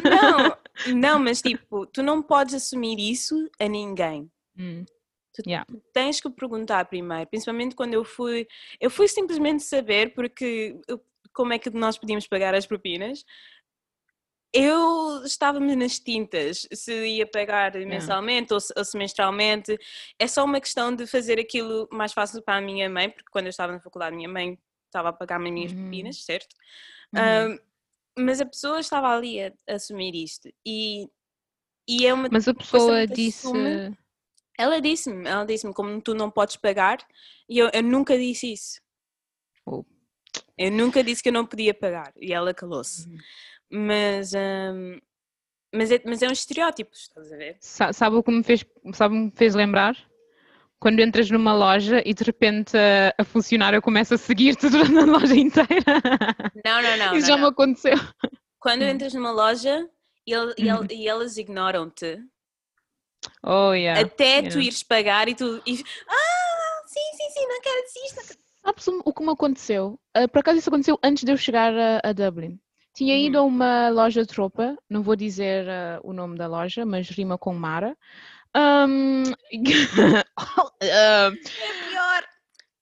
[0.03, 0.57] não,
[0.95, 4.29] não, mas tipo, tu não podes assumir isso a ninguém.
[4.57, 4.85] Hum.
[5.33, 5.65] Tu yeah.
[5.93, 8.47] tens que perguntar primeiro, principalmente quando eu fui,
[8.79, 10.79] eu fui simplesmente saber porque
[11.33, 13.25] como é que nós podíamos pagar as propinas
[14.55, 19.77] eu estava-me nas tintas se ia pagar mensalmente ou, ou, semestralmente.
[20.17, 23.47] É só uma questão de fazer aquilo mais fácil para a minha mãe, porque quando
[23.47, 24.57] eu estava na faculdade, minha mãe
[24.95, 25.81] estava a pagar-me as minhas uhum.
[25.81, 26.55] propinas, certo?
[27.13, 27.53] Uhum.
[27.53, 27.59] Um,
[28.17, 30.49] mas a pessoa estava ali a, a, assumir isto.
[30.65, 31.09] E,
[31.87, 33.47] e é uma Mas a pessoa disse.
[33.47, 33.97] Assume.
[34.57, 37.05] Ela disse-me, ela disse-me como tu não podes pagar,
[37.49, 38.81] e eu, eu nunca disse isso.
[39.65, 39.83] Oh.
[40.57, 43.09] Eu nunca disse que eu não podia pagar, e ela calou-se.
[43.09, 43.17] Uhum.
[43.69, 44.97] Mas, um,
[45.73, 47.57] mas, é, mas é um estereótipo, estás a ver?
[47.59, 49.97] Sabe o que me fez, sabe me fez lembrar?
[50.85, 55.03] Quando entras numa loja e de repente a, a funcionária começa a seguir-te durante a
[55.03, 55.83] loja inteira.
[56.63, 57.15] Não, não, não.
[57.15, 57.39] Isso não, já não.
[57.39, 57.97] me aconteceu.
[58.59, 58.89] Quando hum.
[58.89, 59.89] entras numa loja
[60.27, 62.19] e, ele, e, ele, e elas ignoram-te.
[63.41, 63.99] Oh, yeah.
[63.99, 64.49] Até yeah.
[64.51, 65.59] tu ires pagar e tu.
[65.65, 68.37] E, ah, sim, sim, sim, não quero desistir.
[68.63, 69.99] Sabes o que me aconteceu?
[70.15, 72.59] Uh, por acaso isso aconteceu antes de eu chegar a, a Dublin.
[72.93, 73.43] Tinha ido uhum.
[73.43, 77.39] a uma loja de roupa, não vou dizer uh, o nome da loja, mas rima
[77.39, 77.97] com Mara.
[78.55, 79.23] Um...
[80.81, 81.31] é
[81.89, 82.23] pior.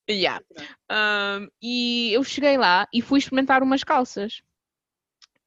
[0.09, 0.43] Yeah.
[0.91, 4.41] Um, e eu cheguei lá e fui experimentar umas calças.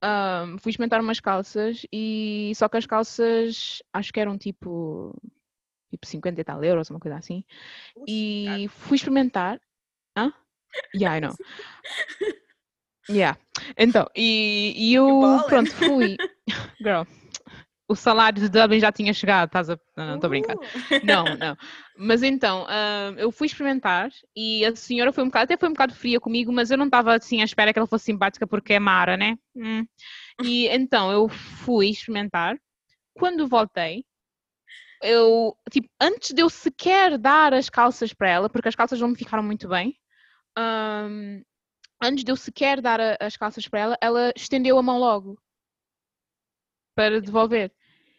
[0.03, 5.15] Um, fui experimentar umas calças e só que as calças acho que eram tipo
[5.91, 7.45] tipo 50 e tal euros, uma coisa assim.
[8.07, 9.61] E fui experimentar.
[10.17, 10.33] Hã?
[10.95, 11.35] Yeah, I know.
[13.09, 13.39] Yeah.
[13.79, 16.17] Então, e, e eu pronto, fui.
[16.83, 17.03] Girl,
[17.88, 19.79] o salário de Dublin já tinha chegado, estás a.
[19.96, 20.57] Não, estou a brincar.
[21.05, 21.57] Não, não.
[21.96, 25.72] Mas então, uh, eu fui experimentar e a senhora foi um bocado, até foi um
[25.72, 28.75] bocado fria comigo, mas eu não estava assim à espera que ela fosse simpática porque
[28.75, 29.37] é Mara, né?
[29.55, 29.87] Hum.
[30.42, 32.57] E então eu fui experimentar.
[33.14, 34.05] Quando voltei,
[35.03, 39.09] eu, tipo, antes de eu sequer dar as calças para ela, porque as calças não
[39.09, 39.96] me ficaram muito bem,
[40.59, 41.42] um,
[42.03, 45.38] antes de eu sequer dar a, as calças para ela, ela estendeu a mão logo
[46.97, 47.71] para devolver.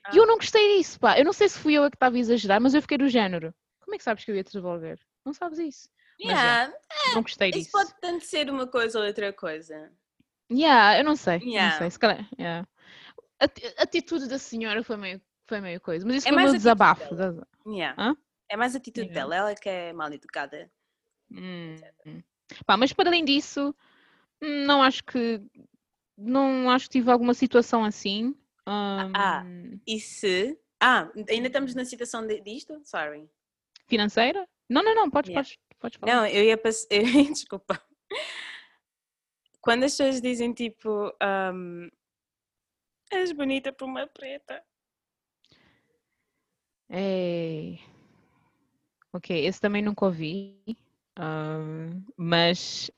[0.06, 0.12] Ah.
[0.14, 1.20] E eu não gostei disso, pá.
[1.20, 3.10] Eu não sei se fui eu a que estava a exagerar, mas eu fiquei do
[3.10, 3.54] género.
[3.82, 5.00] Como é que sabes que eu ia te devolver?
[5.26, 5.90] Não sabes isso.
[6.22, 6.72] Yeah.
[6.72, 7.70] Mas, é, não gostei isso disso.
[7.70, 9.92] Isso pode tanto ser uma coisa ou outra coisa.
[10.52, 11.40] Yeah, eu não sei.
[11.40, 11.72] Yeah.
[11.72, 11.92] Não sei.
[11.92, 12.68] Se calhar, yeah.
[13.40, 16.06] A atitude da senhora foi meio, foi meio coisa.
[16.06, 17.04] Mas isso é foi o meu desabafo.
[17.68, 18.16] Yeah.
[18.50, 19.36] É mais a atitude dela.
[19.36, 20.72] Ela que é mal educada.
[21.32, 21.76] Hum.
[22.66, 23.76] Pá, mas para além disso,
[24.42, 25.42] não acho que
[26.18, 28.36] não acho que tive alguma situação assim.
[28.68, 29.14] Um...
[29.16, 29.46] Ah,
[29.88, 30.60] e se.
[30.80, 32.82] Ah, ainda estamos na situação de, disto?
[32.84, 33.30] Sorry.
[33.88, 34.48] Financeira?
[34.70, 35.48] Não, não, não, podes, yeah.
[35.48, 36.14] podes, podes falar.
[36.14, 36.88] Não, eu ia passar.
[37.32, 37.82] Desculpa.
[39.62, 41.14] Quando as pessoas dizem tipo.
[41.24, 41.90] Um...
[43.10, 44.62] És bonita por uma preta.
[46.90, 47.78] É.
[49.14, 50.62] Ok, esse também nunca ouvi.
[51.18, 52.92] Um, mas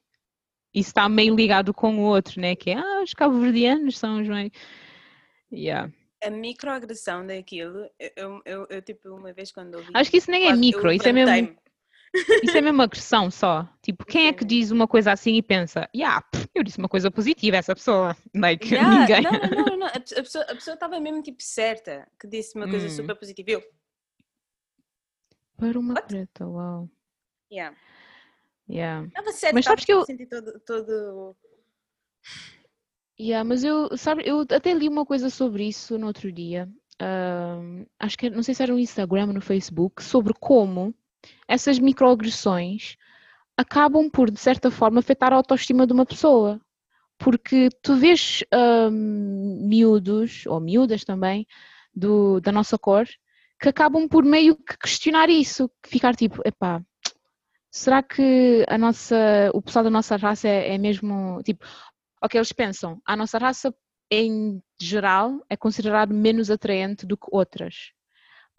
[0.73, 2.55] isso está meio ligado com o outro, né?
[2.55, 4.51] Que é, ah, os cabo-verdianos são os meio.
[5.51, 5.91] Yeah.
[6.23, 9.89] A microagressão daquilo, eu, eu, eu, tipo, uma vez quando ouvi.
[9.93, 11.57] Acho que isso nem é micro, isso é mesmo.
[12.43, 13.69] Isso é mesmo agressão só.
[13.81, 17.11] Tipo, quem é que diz uma coisa assim e pensa, yeah, eu disse uma coisa
[17.11, 18.17] positiva essa pessoa.
[18.35, 19.21] Like, yeah, ninguém.
[19.21, 19.87] Não, não, não, não.
[19.87, 22.89] A pessoa estava mesmo tipo certa que disse uma coisa hum.
[22.89, 23.51] super positiva.
[23.51, 23.63] Eu.
[25.57, 26.07] Para uma What?
[26.07, 26.89] preta, uau.
[27.51, 27.75] Yeah.
[28.69, 29.07] Yeah.
[29.07, 31.35] Estava certa, mas sabes que eu senti todo, todo
[33.19, 36.69] Yeah, mas eu, sabe, eu até li uma coisa sobre isso no outro dia.
[37.01, 40.95] Uh, acho que não sei se era no Instagram ou no Facebook, sobre como
[41.47, 42.95] essas microagressões
[43.57, 46.61] acabam por, de certa forma, afetar a autoestima de uma pessoa.
[47.17, 48.43] Porque tu vês
[48.89, 51.45] miúdos, ou miúdas também,
[51.93, 53.05] do, da nossa cor,
[53.59, 56.81] que acabam por meio que questionar isso, ficar tipo, epá,
[57.69, 61.65] será que a nossa, o pessoal da nossa raça é, é mesmo, tipo,
[62.21, 63.73] o que eles pensam, a nossa raça
[64.11, 67.91] em geral é considerado menos atraente do que outras.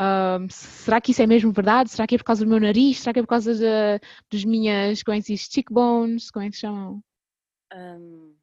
[0.01, 1.91] Um, será que isso é mesmo verdade?
[1.91, 3.01] Será que é por causa do meu nariz?
[3.01, 6.31] Será que é por causa de, dos minhas, como é que se diz, cheekbones?
[6.31, 7.03] Como é que se chamam?
[7.75, 8.35] Um,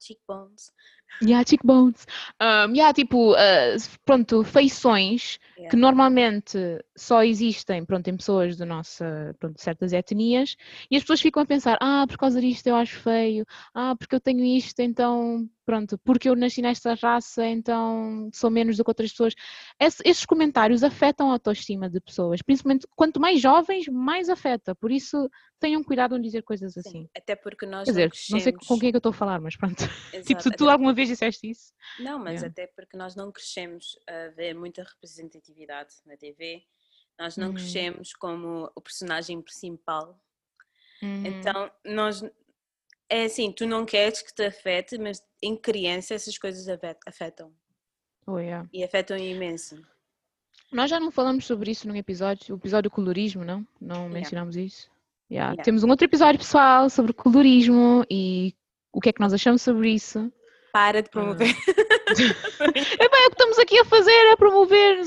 [0.00, 0.72] cheekbones.
[1.22, 2.06] Yeah, cheekbones.
[2.40, 5.70] Um, yeah, tipo, uh, pronto, feições yeah.
[5.70, 6.58] que normalmente
[6.94, 10.56] só existem, pronto, em pessoas de nossa, pronto, certas etnias,
[10.90, 14.14] e as pessoas ficam a pensar, ah, por causa disto eu acho feio, ah, porque
[14.14, 18.90] eu tenho isto, então pronto, porque eu nasci nesta raça, então sou menos do que
[18.90, 19.34] outras pessoas.
[19.78, 24.76] Esse, esses comentários afetam a autoestima de pessoas, principalmente quanto mais jovens, mais afeta.
[24.76, 27.08] Por isso, tenham cuidado em dizer coisas Sim, assim.
[27.16, 29.14] Até porque nós Quer dizer, não, não sei com quem é que eu estou a
[29.14, 29.76] falar, mas pronto.
[30.14, 31.72] Exato, tipo, se tu alguma vez disseste isso.
[31.98, 36.62] Não, mas até porque nós não crescemos a ver muita representatividade na TV,
[37.18, 37.54] nós não uhum.
[37.54, 40.16] crescemos como o personagem principal.
[41.02, 41.26] Uhum.
[41.26, 42.22] Então, nós
[43.08, 46.66] é assim, tu não queres que te afete, mas em criança essas coisas
[47.06, 47.52] afetam.
[48.26, 48.68] Oh, yeah.
[48.72, 49.80] E afetam imenso.
[50.72, 53.66] Nós já não falamos sobre isso num episódio, o episódio colorismo, não?
[53.80, 54.14] Não yeah.
[54.14, 54.90] mencionamos isso.
[55.30, 55.52] Yeah.
[55.52, 55.62] Yeah.
[55.62, 58.54] Temos um outro episódio pessoal sobre colorismo e
[58.92, 60.32] o que é que nós achamos sobre isso.
[60.72, 61.48] Para de promover.
[61.48, 64.98] é bem, o que estamos aqui a fazer, é promover.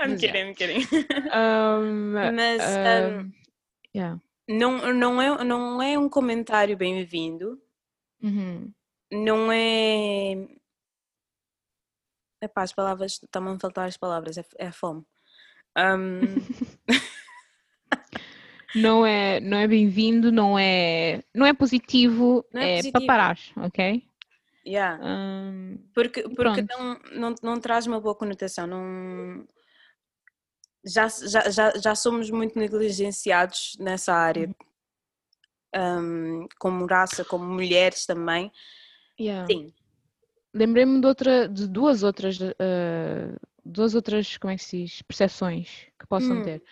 [0.00, 0.86] I'm Mas, kidding, I'm kidding.
[1.32, 3.32] Um, Mas um,
[3.94, 7.60] yeah não, não, é, não é um comentário bem-vindo.
[8.22, 8.72] Uhum.
[9.12, 10.48] Não é.
[12.42, 13.20] Epá, as palavras.
[13.22, 15.04] Estão a faltar as palavras, é, é a fome.
[15.76, 16.20] Um...
[18.74, 22.92] não é, não é bem-vindo, não é, não é positivo, não é, é positivo.
[22.92, 24.02] para parar, ok?
[24.66, 25.00] Yeah.
[25.00, 29.46] Um, porque porque não, não, não traz uma boa conotação, não,
[30.86, 34.54] já, já, já, já somos muito negligenciados nessa área,
[35.74, 38.50] um, como raça, como mulheres também.
[39.20, 39.46] Yeah.
[39.50, 39.72] Sim.
[40.54, 45.86] Lembrei-me de, outra, de duas outras, uh, duas outras, como é que se diz, percepções
[45.98, 46.42] que possam hum.
[46.42, 46.62] ter.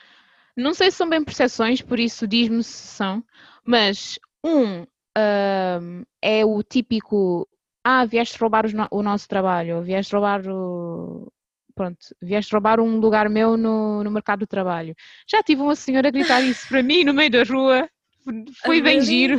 [0.57, 3.25] Não sei se são bem percepções, por isso diz-me se são,
[3.65, 7.49] mas um ahm, é o típico
[7.83, 11.31] ah, vieste roubar no- o nosso trabalho, vieste roubar o.
[11.75, 14.95] Pronto, vieste roubar um lugar meu no, no mercado do trabalho.
[15.29, 17.89] Já tive uma senhora a gritar isso para mim no meio da rua,
[18.65, 19.37] foi bem giro.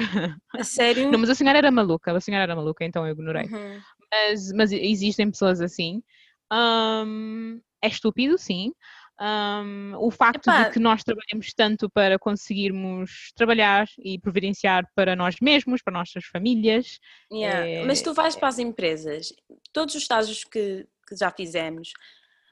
[0.53, 1.11] A sério?
[1.11, 3.45] Não, mas a senhora era maluca, a senhora era maluca, então eu ignorei.
[3.45, 3.79] Uhum.
[4.11, 6.03] Mas, mas existem pessoas assim.
[6.51, 8.73] Ahm, é estúpido, sim.
[9.17, 10.63] Ahm, o facto Epá.
[10.65, 16.25] de que nós trabalhamos tanto para conseguirmos trabalhar e providenciar para nós mesmos, para nossas
[16.25, 16.99] famílias.
[17.31, 17.65] Yeah.
[17.65, 19.33] É- Mas tu vais para as empresas,
[19.71, 21.91] todos os estágios que, que já fizemos,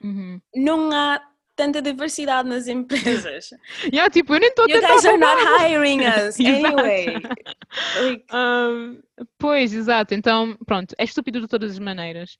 [0.04, 0.42] Uhum.
[0.56, 1.22] não há
[1.56, 3.50] tanta diversidade nas empresas.
[3.94, 7.14] Yeah, tipo, eu nem estou a you tentar guys are not hiring us anyway.
[7.14, 9.02] Like, Ahm,
[9.38, 10.14] pois, exato.
[10.14, 12.38] Então, pronto, é estúpido de todas as maneiras.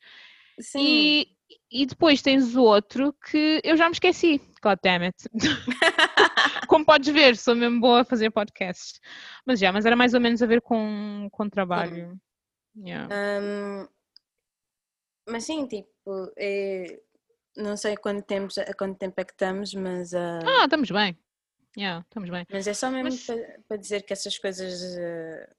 [0.60, 0.80] sim.
[0.84, 1.28] E,
[1.72, 4.42] e depois tens o outro que eu já me esqueci.
[4.62, 5.16] God damn it.
[6.68, 9.00] Como podes ver, sou mesmo boa a fazer podcasts.
[9.46, 12.18] Mas já, mas era mais ou menos a ver com, com trabalho.
[12.76, 13.08] Yeah.
[13.14, 13.88] Um,
[15.30, 17.00] mas sim, tipo, é-
[17.56, 21.18] não sei quanto tempo, há quanto tempo é que estamos, mas, ah, Ah, estamos bem.
[21.78, 22.46] Yeah, estamos bem.
[22.52, 25.50] mas é só mesmo mas- para, para dizer que essas coisas ah,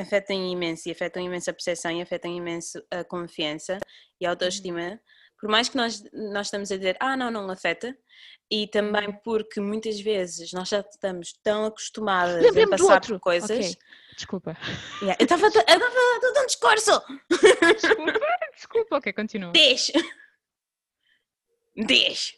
[0.00, 3.78] afetam imenso e afetam imenso a percepção e afetam imenso a confiança
[4.20, 5.00] e a autoestima.
[5.40, 7.96] Por mais que nós, nós estamos a dizer, ah, não, não afeta,
[8.50, 13.50] e também porque muitas vezes nós já estamos tão acostumadas a passar por coisas.
[13.50, 13.76] Ok,
[14.16, 14.56] Desculpa.
[15.00, 16.90] Yeah, Eu estava a dar a dar um discurso!
[17.80, 18.20] Desculpa,
[18.52, 18.96] desculpa.
[18.96, 19.52] Ok, continua.
[19.52, 19.92] Deixa!
[21.86, 22.34] Deixa!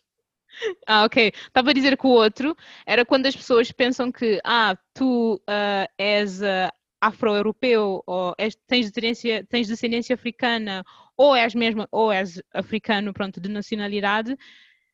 [0.87, 1.33] Ah, ok.
[1.47, 5.89] Estava a dizer que o outro era quando as pessoas pensam que, ah, tu ah,
[5.97, 10.85] és ah, afro-europeu ou és- tens, descendência, tens descendência africana
[11.17, 14.37] ou és mesmo, ou és africano, pronto, de nacionalidade,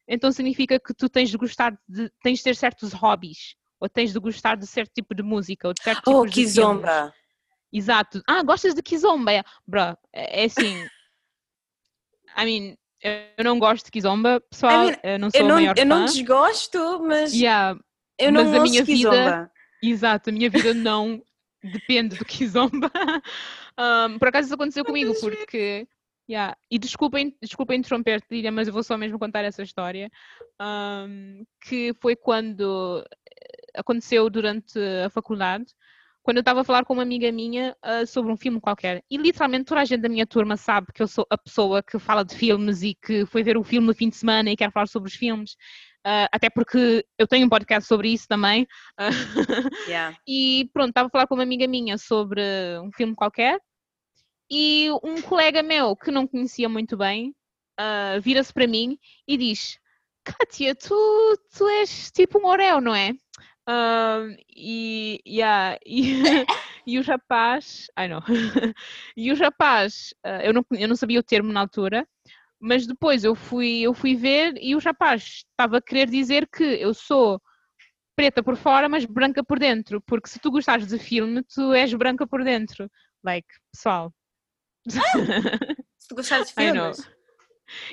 [0.06, 4.12] então significa que tu tens de gostar de, tens de ter certos hobbies ou tens
[4.12, 6.76] de gostar de certo tipo de música ou de certo Oh, tipos que de filmes.
[6.76, 7.14] zomba!
[7.72, 8.22] Exato.
[8.28, 9.32] Ah, gostas de Kizomba?
[9.32, 10.86] É, Bruh, é é assim.
[12.36, 14.86] I mean, eu não gosto de Kizomba, pessoal.
[15.02, 16.04] eu não sou Eu a não, maior eu não fã.
[16.12, 17.78] desgosto, mas Yeah,
[18.18, 19.50] eu não mas a ouço minha vida- Kizomba.
[19.82, 21.22] exato, a minha vida não
[21.62, 22.90] depende do Kizomba.
[23.78, 25.86] Um, por acaso isso aconteceu comigo, porque.
[26.30, 26.56] Yeah.
[26.70, 30.10] E desculpem, desculpem interromper-te, Lília, mas eu vou só mesmo contar essa história.
[30.58, 35.66] Um, que foi quando eh, aconteceu durante a faculdade,
[36.26, 39.00] quando eu estava a falar com uma amiga minha ah, sobre um filme qualquer.
[39.08, 42.00] E literalmente toda a gente da minha turma sabe que eu sou a pessoa que
[42.00, 44.72] fala de filmes e que foi ver o filme no fim de semana e quer
[44.72, 45.54] falar sobre os filmes.
[46.04, 48.66] Ah, até porque eu tenho um podcast sobre isso também.
[48.98, 49.08] Ah,
[49.88, 50.18] Yeah.
[50.26, 52.42] e pronto, estava a falar com uma amiga minha sobre
[52.82, 53.60] um filme qualquer
[54.50, 57.32] e um colega meu que não conhecia muito bem
[58.20, 59.78] vira-se para mim e diz:
[60.24, 63.12] Kátia, tu, tu és tipo um Oreo, não é?
[63.66, 64.24] Ah,
[64.54, 66.22] e, yeah, e,
[66.86, 68.20] e o rapaz, ai não,
[69.16, 72.06] e o rapaz, ah, eu, não, eu não sabia o termo na altura,
[72.60, 76.62] mas depois eu fui, eu fui ver e o rapaz estava a querer dizer que
[76.62, 77.40] eu sou
[78.14, 81.92] preta por fora, mas branca por dentro, porque se tu gostares de filme, tu és
[81.92, 82.90] branca por dentro.
[83.22, 84.14] Like, pessoal.
[85.98, 87.10] Se tu gostares de filmes,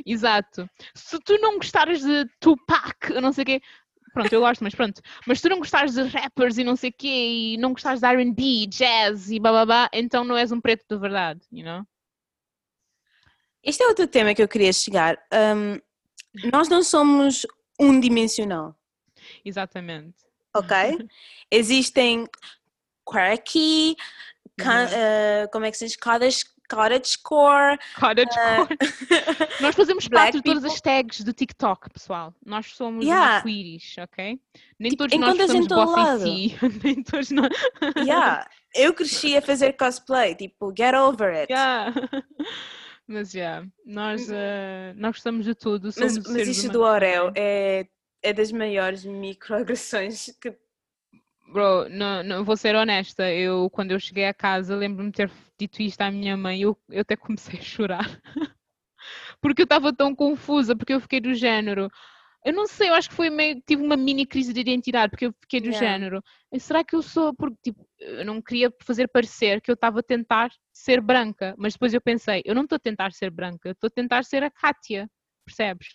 [0.05, 0.69] Exato.
[0.93, 3.61] Se tu não gostares de Tupac, eu não sei o quê.
[4.13, 5.01] Pronto, eu gosto, mas pronto.
[5.25, 7.99] Mas se tu não gostares de rappers e não sei o quê, e não gostares
[7.99, 11.83] de R&B, jazz e bababá, então não és um preto de verdade, you know?
[13.63, 15.17] este é outro tema que eu queria chegar.
[15.33, 15.79] Um,
[16.51, 17.45] nós não somos
[17.79, 18.75] unidimensional,
[19.43, 20.15] Exatamente.
[20.53, 20.75] ok?
[21.49, 22.27] Existem
[23.09, 23.95] quirky,
[24.59, 24.65] Uhum.
[24.67, 25.95] uh, como é que se diz?
[26.69, 27.77] Cottagecore.
[27.99, 28.73] Cottagecore.
[28.73, 32.33] uh, Nós fazemos parte de todas as tags do TikTok, pessoal.
[32.45, 33.37] Nós somos Yeah.
[33.37, 34.39] arco-íris, ok?
[34.79, 37.49] Nem Tipo, todos nós em somos todo bossy Nem todos nós.
[38.07, 38.47] yeah.
[38.75, 41.51] Eu cresci a fazer cosplay, tipo, get over it.
[41.51, 41.93] Yeah.
[43.07, 45.89] Mas já, nós, eh, nós gostamos de tudo.
[45.97, 47.33] Mas, mas isto do humanos também.
[47.35, 47.87] é,
[48.23, 50.55] é das maiores microagressões que.
[51.53, 53.31] Bro, não, não vou ser honesta.
[53.31, 56.61] Eu, quando eu cheguei a casa, lembro-me de ter dito isto à minha mãe.
[56.63, 58.21] Eu, eu até comecei a chorar.
[59.41, 61.89] porque eu estava tão confusa, porque eu fiquei do género.
[62.45, 63.61] Eu não sei, eu acho que foi meio.
[63.67, 65.73] Tive uma mini crise de identidade, porque eu fiquei do Yeah.
[65.73, 66.23] género.
[66.51, 67.33] "Eh, Será que eu sou.
[67.35, 71.73] Porque, tipo, eu não queria fazer parecer que eu estava a tentar ser branca, mas
[71.73, 74.51] depois eu pensei, eu não estou a tentar ser branca, estou a tentar ser a
[74.51, 75.09] Kátia,
[75.45, 75.89] percebes?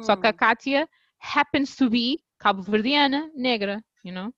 [0.00, 0.88] Só que a Hum, Kátia
[1.36, 4.32] happens to be cabo-verdiana, negra, you know?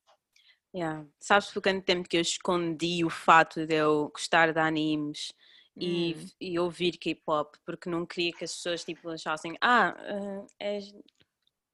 [0.76, 1.06] Yeah.
[1.18, 5.32] Sabes por quanto tempo que eu escondi o fato de eu gostar de animes
[5.76, 6.26] e, Hum.
[6.40, 10.98] e ouvir K-pop porque não queria que as pessoas tipo achassem ah, ah, és, é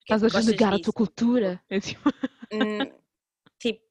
[0.02, 1.62] Estás a renegar a tua cultura.
[1.70, 2.10] É tipo,
[2.52, 2.92] Hum,
[3.58, 3.82] tipo,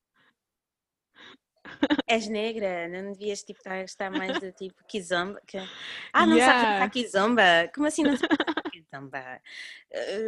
[2.08, 5.40] és negra, não devias tipo, estar, estar mais de tipo kizomba.
[5.48, 5.58] Que...
[6.14, 6.72] Ah, não sabes Yeah.
[6.74, 7.72] dançar kizomba?
[7.74, 9.42] Como assim não sabes dançar kizomba?
[9.92, 10.28] Eh,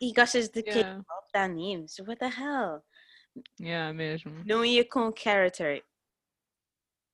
[0.00, 0.96] e gostas de Yeah.
[1.02, 1.98] K-pop, de animes?
[2.00, 2.82] What the hell?
[3.60, 4.42] Yeah, mesmo.
[4.44, 5.84] Não ia com o character.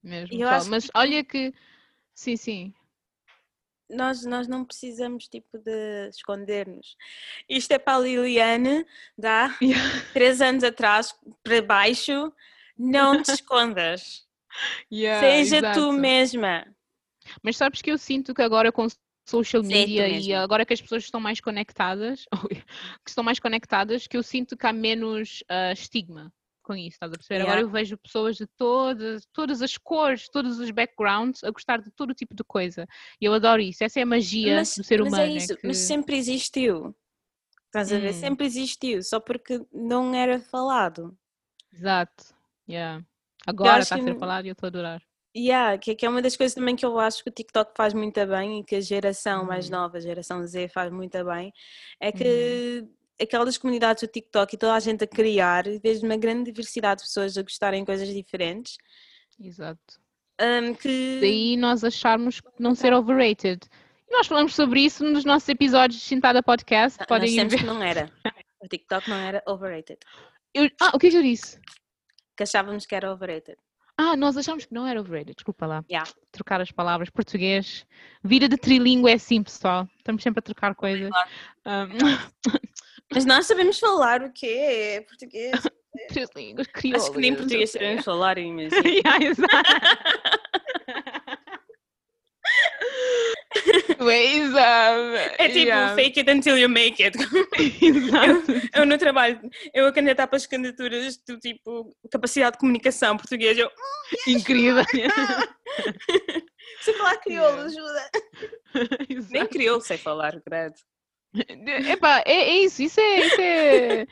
[0.03, 1.53] mesmo Eu acho Mas que- olha que.
[2.15, 2.75] Sim, sim.
[3.91, 6.97] Nós, nós não precisamos tipo de esconder-nos.
[7.49, 8.87] Isto é para a Liliane,
[9.17, 10.13] dá Yeah.
[10.13, 12.33] três anos atrás, para baixo,
[12.79, 14.27] não te escondas.
[14.91, 15.81] Yeah, Seja exato.
[15.81, 16.67] tu mesma.
[17.43, 18.87] Mas sabes que eu sinto que agora com
[19.27, 22.25] social media e agora que as pessoas estão mais conectadas,
[23.05, 27.13] que estão mais conectadas, que eu sinto que há menos ah, estigma com isso, estás
[27.13, 27.43] a perceber?
[27.43, 27.69] Agora Yeah.
[27.69, 32.15] eu vejo pessoas de todas, todas as cores, todos os backgrounds a gostar de todo
[32.15, 32.87] tipo de coisa.
[33.21, 33.85] E eu adoro isso.
[33.85, 35.25] Essa é a magia Mas, do ser mas humano.
[35.25, 36.97] é isso, mas que- sempre existiu.
[37.67, 38.11] Estás a ver?
[38.11, 38.13] Hum.
[38.15, 41.15] Sempre existiu, só porque não era falado.
[41.73, 42.25] Exato.
[42.67, 43.05] Yeah.
[43.47, 45.03] Agora está a ser falado e eu estou a adorar.
[45.37, 47.93] Yeah, que, que é uma das coisas também que eu acho que o TikTok faz
[47.93, 49.73] muito bem e que a geração mais Uhum.
[49.73, 51.53] nova, a geração Z, faz muito bem,
[51.99, 52.85] é que
[53.21, 57.09] aquelas comunidades do TikTok e toda a gente a criar, vejo uma grande diversidade de
[57.09, 58.77] pessoas a gostarem coisas diferentes,
[59.41, 60.01] Exato.
[60.41, 63.61] hum, que Daí nós acharmos que não ser overrated.
[64.09, 66.99] E nós falamos sobre isso nos nossos episódios de Sentada Podcast.
[67.01, 67.59] nós Podem dissemos ver.
[67.59, 68.09] que não era.
[68.63, 69.99] O TikTok não era overrated.
[70.55, 71.61] Eu- Ah, o que é que eu disse?
[72.35, 73.59] Que achávamos que era overrated.
[73.97, 75.35] Ah, nós achamos que não era overrated.
[75.35, 75.85] Desculpa lá.
[75.89, 76.11] Yeah.
[76.33, 77.11] Trocar as palavras.
[77.11, 77.87] Português.
[78.23, 79.89] Vida de trilingue é assim, pessoal.
[79.99, 81.11] Estamos sempre a trocar coisas.
[81.65, 81.89] Um,
[83.13, 85.05] Mas nós sabemos falar o quê?
[85.09, 85.53] Português.
[86.09, 87.05] três línguas, crioulas.
[87.05, 88.89] Acho que nem português sabemos falar, imagina.
[88.89, 89.55] Yeah, exato.
[94.01, 95.35] Exato.
[95.39, 95.95] É tipo Yeah.
[95.95, 97.17] fake it until you make it.
[97.83, 98.53] Exato.
[98.75, 99.41] Eu no trabalho,
[99.73, 103.71] eu a candidatar para as candidaturas do tipo capacidade de comunicação português, eu
[104.27, 104.85] Incrível.
[106.83, 108.11] sei falar crioulo, ajuda.
[109.09, 109.33] Exato.
[109.33, 110.75] Nem crioulo sei falar, credo.
[111.91, 114.07] Epá, é, é isso, isso é, isso é,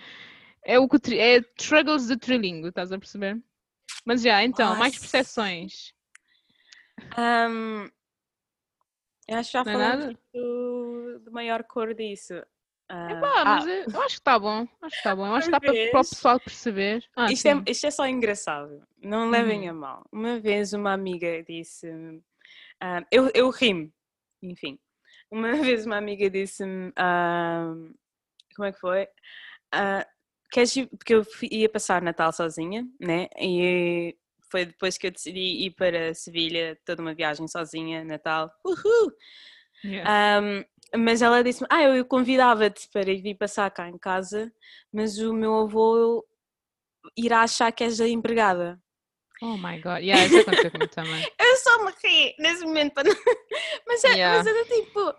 [0.65, 3.41] é o que é struggles de trilingue, estás a perceber?
[4.05, 5.01] Mas já, então, mais Nossa.
[5.01, 5.93] percepções.
[7.17, 7.89] Ahm,
[9.33, 12.35] eu acho que já é falamos do, do maior cor disso.
[12.89, 15.27] Ah, Epá, ah, mas eu, eu acho que está bom, acho que está bom.
[15.27, 17.05] Eu acho que dá para, para o pessoal perceber.
[17.17, 19.71] Ah, isto, é, isto é só engraçado, não levem Uhum.
[19.71, 20.07] a mal.
[20.13, 21.89] Uma vez uma amiga disse,
[22.81, 23.93] ah, eu, eu ri
[24.43, 24.79] enfim.
[25.31, 27.73] Uma vez uma amiga disse-me, ah,
[28.57, 29.09] como é que foi?
[29.73, 30.07] Ah,
[30.51, 33.29] queres ir- porque eu ia passar Natal sozinha, né?
[33.39, 34.17] E
[34.53, 38.53] foi depois que eu decidi ir para Sevilha, toda uma viagem sozinha, Natal.
[38.65, 39.11] Uhul!
[39.83, 40.43] Yeah.
[40.43, 40.65] Um,
[41.03, 44.53] mas ela disse-me: Ah, eu convidava-te para ir vir passar cá em casa,
[44.93, 46.25] mas o meu avô
[47.17, 48.79] irá achar que és a empregada.
[49.41, 51.21] Oh my god, yeah, isso aconteceu comigo também.
[51.41, 52.95] Eu só me ri nesse momento,
[53.89, 54.37] mas, é, Yeah.
[54.39, 55.15] mas era tipo.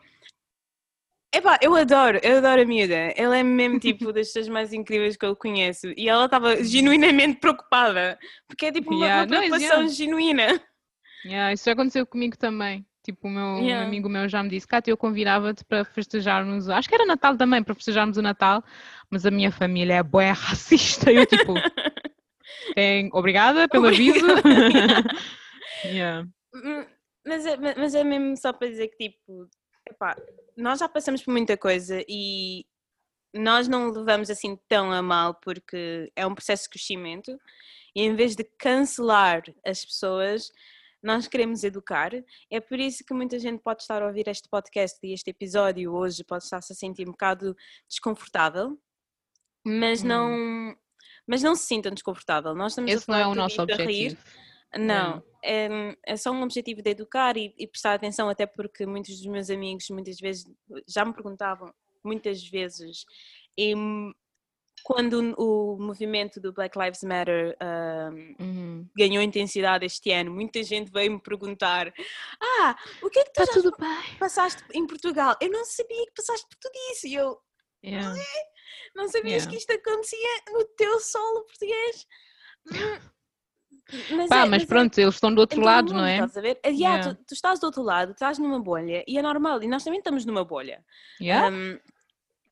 [1.36, 2.94] Epá, eu adoro, eu adoro a miúda.
[3.16, 5.88] Ela é mesmo tipo das pessoas mais incríveis que eu conheço.
[5.98, 8.20] E ela estava genuinamente preocupada.
[8.48, 9.88] Porque é tipo uma, Yeah, uma não, preocupação yeah.
[9.88, 10.62] genuína.
[11.26, 12.86] Yeah, isso já aconteceu comigo também.
[13.04, 13.86] Tipo, o meu um Yeah.
[13.86, 17.64] amigo meu já me disse, Cátia, eu convidava-te para festejarmos, acho que era Natal também,
[17.64, 18.64] para festejarmos o Natal,
[19.10, 21.12] mas a minha família é bué racista.
[21.12, 21.54] Eu tipo,
[22.76, 24.26] tem, obrigada pelo aviso.
[25.86, 26.28] yeah.
[26.54, 26.86] Hum,
[27.26, 29.48] Mas é, ma- mas é mesmo só para dizer que, tipo,
[29.94, 30.16] epá,
[30.58, 32.66] nós já passamos por muita coisa e
[33.34, 37.40] nós não levamos assim tão a mal porque é um processo de crescimento
[37.96, 40.52] e em vez de cancelar as pessoas,
[41.02, 42.12] nós queremos educar.
[42.50, 45.94] É por isso que muita gente pode estar a ouvir este podcast e este episódio
[45.94, 47.56] hoje pode estar-se a sentir um bocado
[47.88, 48.80] desconfortável,
[49.66, 50.08] mas Hum.
[50.08, 50.76] não.
[51.26, 52.54] Mas não se sintam desconfortável.
[52.54, 54.18] Nós estamos a Esse não falar é o nosso a rir.
[54.78, 55.68] Não, é,
[56.06, 59.50] é só um objetivo de educar e, e prestar atenção, até porque muitos dos meus
[59.50, 60.46] amigos muitas vezes
[60.88, 63.06] já me perguntavam, muitas vezes,
[63.58, 64.14] e hum,
[64.84, 67.56] quando o movimento do Black Lives Matter
[68.12, 68.90] hum, Uhum.
[68.96, 71.94] ganhou intensidade este ano, muita gente veio me perguntar:
[72.42, 74.18] Ah, o que é que tu Tá tudo bem.
[74.20, 75.36] passaste em Portugal?
[75.40, 77.08] Eu não sabia que passaste por tudo isso.
[77.08, 77.40] E eu
[77.86, 78.18] Yeah.
[78.96, 79.50] não sabias Yeah.
[79.52, 82.08] que isto acontecia no teu solo português.
[84.12, 86.06] Mas Pá, é- mas mas é- pronto, eles estão do outro todo lado, mundo, não
[86.06, 86.14] é?
[86.16, 86.60] Estás a ver?
[86.64, 87.14] Ah, yeah, Yeah.
[87.16, 90.00] tu, tu estás do outro lado, estás numa bolha e é normal, e nós também
[90.00, 90.84] estamos numa bolha.
[91.22, 91.54] Yeah?
[91.56, 91.78] Um,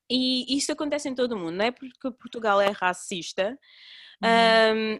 [0.09, 3.57] e isso acontece em todo o mundo, não é porque Portugal é racista.
[4.21, 4.29] Uhum.
[4.77, 4.99] um,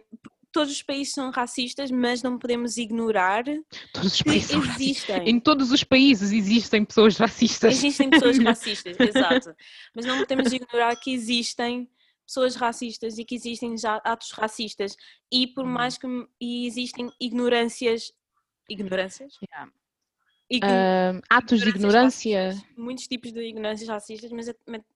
[0.50, 3.44] todos os países são racistas, mas não podemos ignorar
[3.92, 4.80] Todos os que países racistas.
[4.80, 5.28] existem.
[5.28, 7.74] Em todos os países existem pessoas racistas.
[7.74, 9.54] Existem pessoas racistas, exato.
[9.94, 11.88] Mas não podemos ignorar que existem
[12.32, 14.96] pessoas racistas e que existem já atos racistas.
[15.30, 15.70] E por Uhum.
[15.70, 16.06] mais que
[16.40, 18.10] existem ignorâncias.
[18.70, 19.34] Ignorâncias?
[19.50, 19.70] Yeah.
[20.50, 22.42] Ign- Ah, atos de ignorância.
[22.48, 22.76] racistas.
[22.76, 24.54] Muitos tipos de ignorâncias racistas, mas é,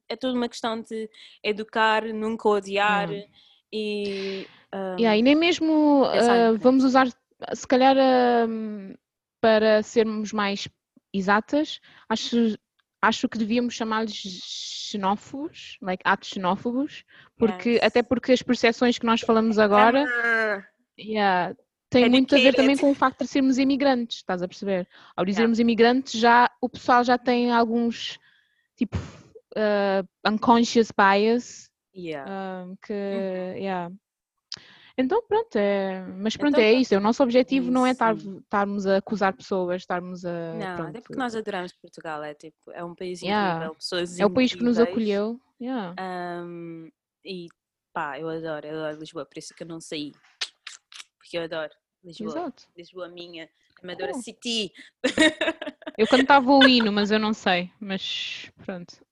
[0.09, 1.11] é toda uma questão de
[1.43, 3.33] educar, nunca odiar Yeah.
[3.73, 4.47] e.
[4.73, 6.63] ah, Yeah, e nem mesmo diferente.
[6.63, 7.07] vamos usar,
[7.55, 8.47] se calhar, ah,
[9.43, 10.69] para sermos mais
[11.13, 12.57] exatas, acho,
[13.07, 14.23] acho que devíamos chamar-lhes
[14.91, 17.05] xenófobos, like atos xenófobos,
[17.37, 17.83] porque, Yes.
[17.83, 20.65] até porque as percepções que nós falamos agora ah,
[20.99, 21.55] yeah,
[21.91, 22.81] têm muito a ver também Educated.
[22.81, 24.89] com o facto de sermos imigrantes, estás a perceber?
[25.17, 28.19] Ao dizermos imigrantes, já o pessoal já tem alguns
[28.77, 28.97] tipo
[29.57, 32.27] ah, unconscious bias yeah.
[32.29, 33.93] ah, que yeah.
[34.99, 36.07] Então pronto, é...
[36.07, 36.97] mas pronto, Então, é isso.
[36.97, 40.55] O nosso objetivo não é estarmos a acusar pessoas, estarmos a.
[40.55, 43.57] Não, pronto, até porque nós adoramos Portugal, é tipo, é um país Yeah.
[43.57, 45.39] incrível, pessoas É o país que nos acolheu.
[45.61, 45.95] Yeah.
[45.99, 46.89] Ahm,
[47.25, 47.49] e
[47.93, 50.13] pá, eu adoro, eu adoro Lisboa, por isso que eu não saí.
[51.19, 51.73] Porque eu adoro
[52.03, 52.31] Lisboa.
[52.31, 52.69] Exato.
[52.77, 53.51] Lisboa minha,
[53.83, 54.23] Amadora Cool.
[54.23, 54.73] City.
[55.99, 57.71] Eu cantava o hino, mas eu não sei.
[57.81, 59.03] Mas pronto.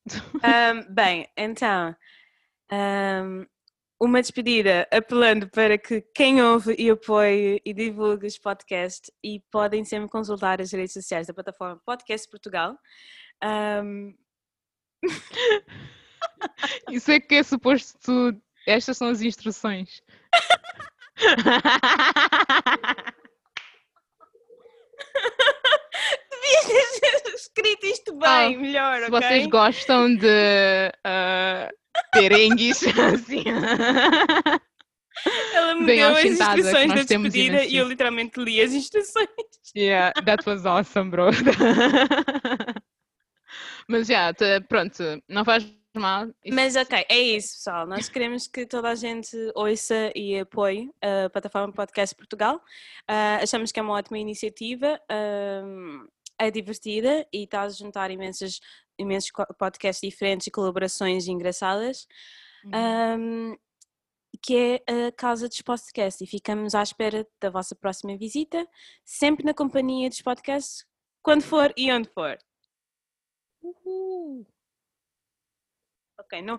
[0.43, 1.97] Ahm, bem, então,
[2.70, 3.47] ahm,
[4.01, 9.84] uma despedida apelando para que quem ouve e apoie e divulgue os podcasts e podem
[9.84, 12.76] sempre consultar as redes sociais da plataforma Podcast Portugal.
[13.42, 14.12] Ahm,
[16.90, 17.99] Isso é que é suposto.
[18.03, 20.01] tu- Estas são as instruções.
[26.30, 29.20] Devias ter escrito isto bem, Ah, melhor, Se ok?
[29.20, 31.70] vocês gostam de ah,
[32.14, 33.44] perengues, assim.
[35.54, 39.28] Ela me Bem deu as instruções da despedida e eu literalmente li as instruções.
[39.76, 41.30] Yeah, that was awesome, bro.
[43.88, 46.26] Mas já, te- pronto, não faz mal.
[46.44, 47.86] Isso- Mas ok, é isso, pessoal.
[47.86, 52.60] Nós queremos que toda a gente ouça e apoie a plataforma Podcast Portugal.
[53.08, 56.06] Ah, achamos que é uma ótima iniciativa, ahm,
[56.38, 58.60] é divertida e está a juntar imensas,
[58.99, 62.07] imensos podcasts diferentes e colaborações engraçadas.
[62.64, 62.70] Uhum.
[62.72, 63.57] ahm,
[64.42, 68.66] que é a Casa dos Podcasts e ficamos à espera da vossa próxima visita,
[69.05, 70.84] sempre na companhia dos podcasts,
[71.22, 72.36] quando for e onde for.
[73.62, 74.47] Uhul.
[76.18, 76.57] Ok, não,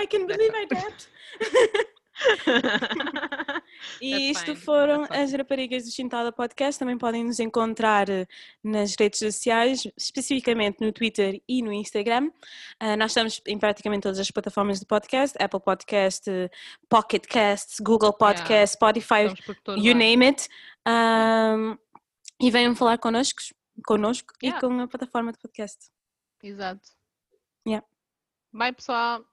[0.00, 0.54] I can believe.
[0.56, 1.86] I did.
[4.00, 6.78] E isto fine, foram as raparigas do Chintada Podcast.
[6.78, 8.26] Também podem nos encontrar eh,
[8.62, 12.30] nas redes sociais, especificamente no Twitter e no Instagram.
[12.80, 16.50] Ah, nós estamos em praticamente todas as plataformas de podcast: Apple Podcast, eh,
[16.88, 19.98] Pocket Casts, Google Podcast, Spotify, por todo you lado.
[19.98, 20.48] name it.
[20.86, 21.76] Ahm,
[22.40, 23.40] e venham falar connosco,
[23.86, 24.58] connosco Yeah.
[24.58, 25.90] e com a plataforma de podcast.
[26.42, 26.88] Exato.
[27.66, 27.86] Yeah.
[28.52, 29.24] Bye, pessoal.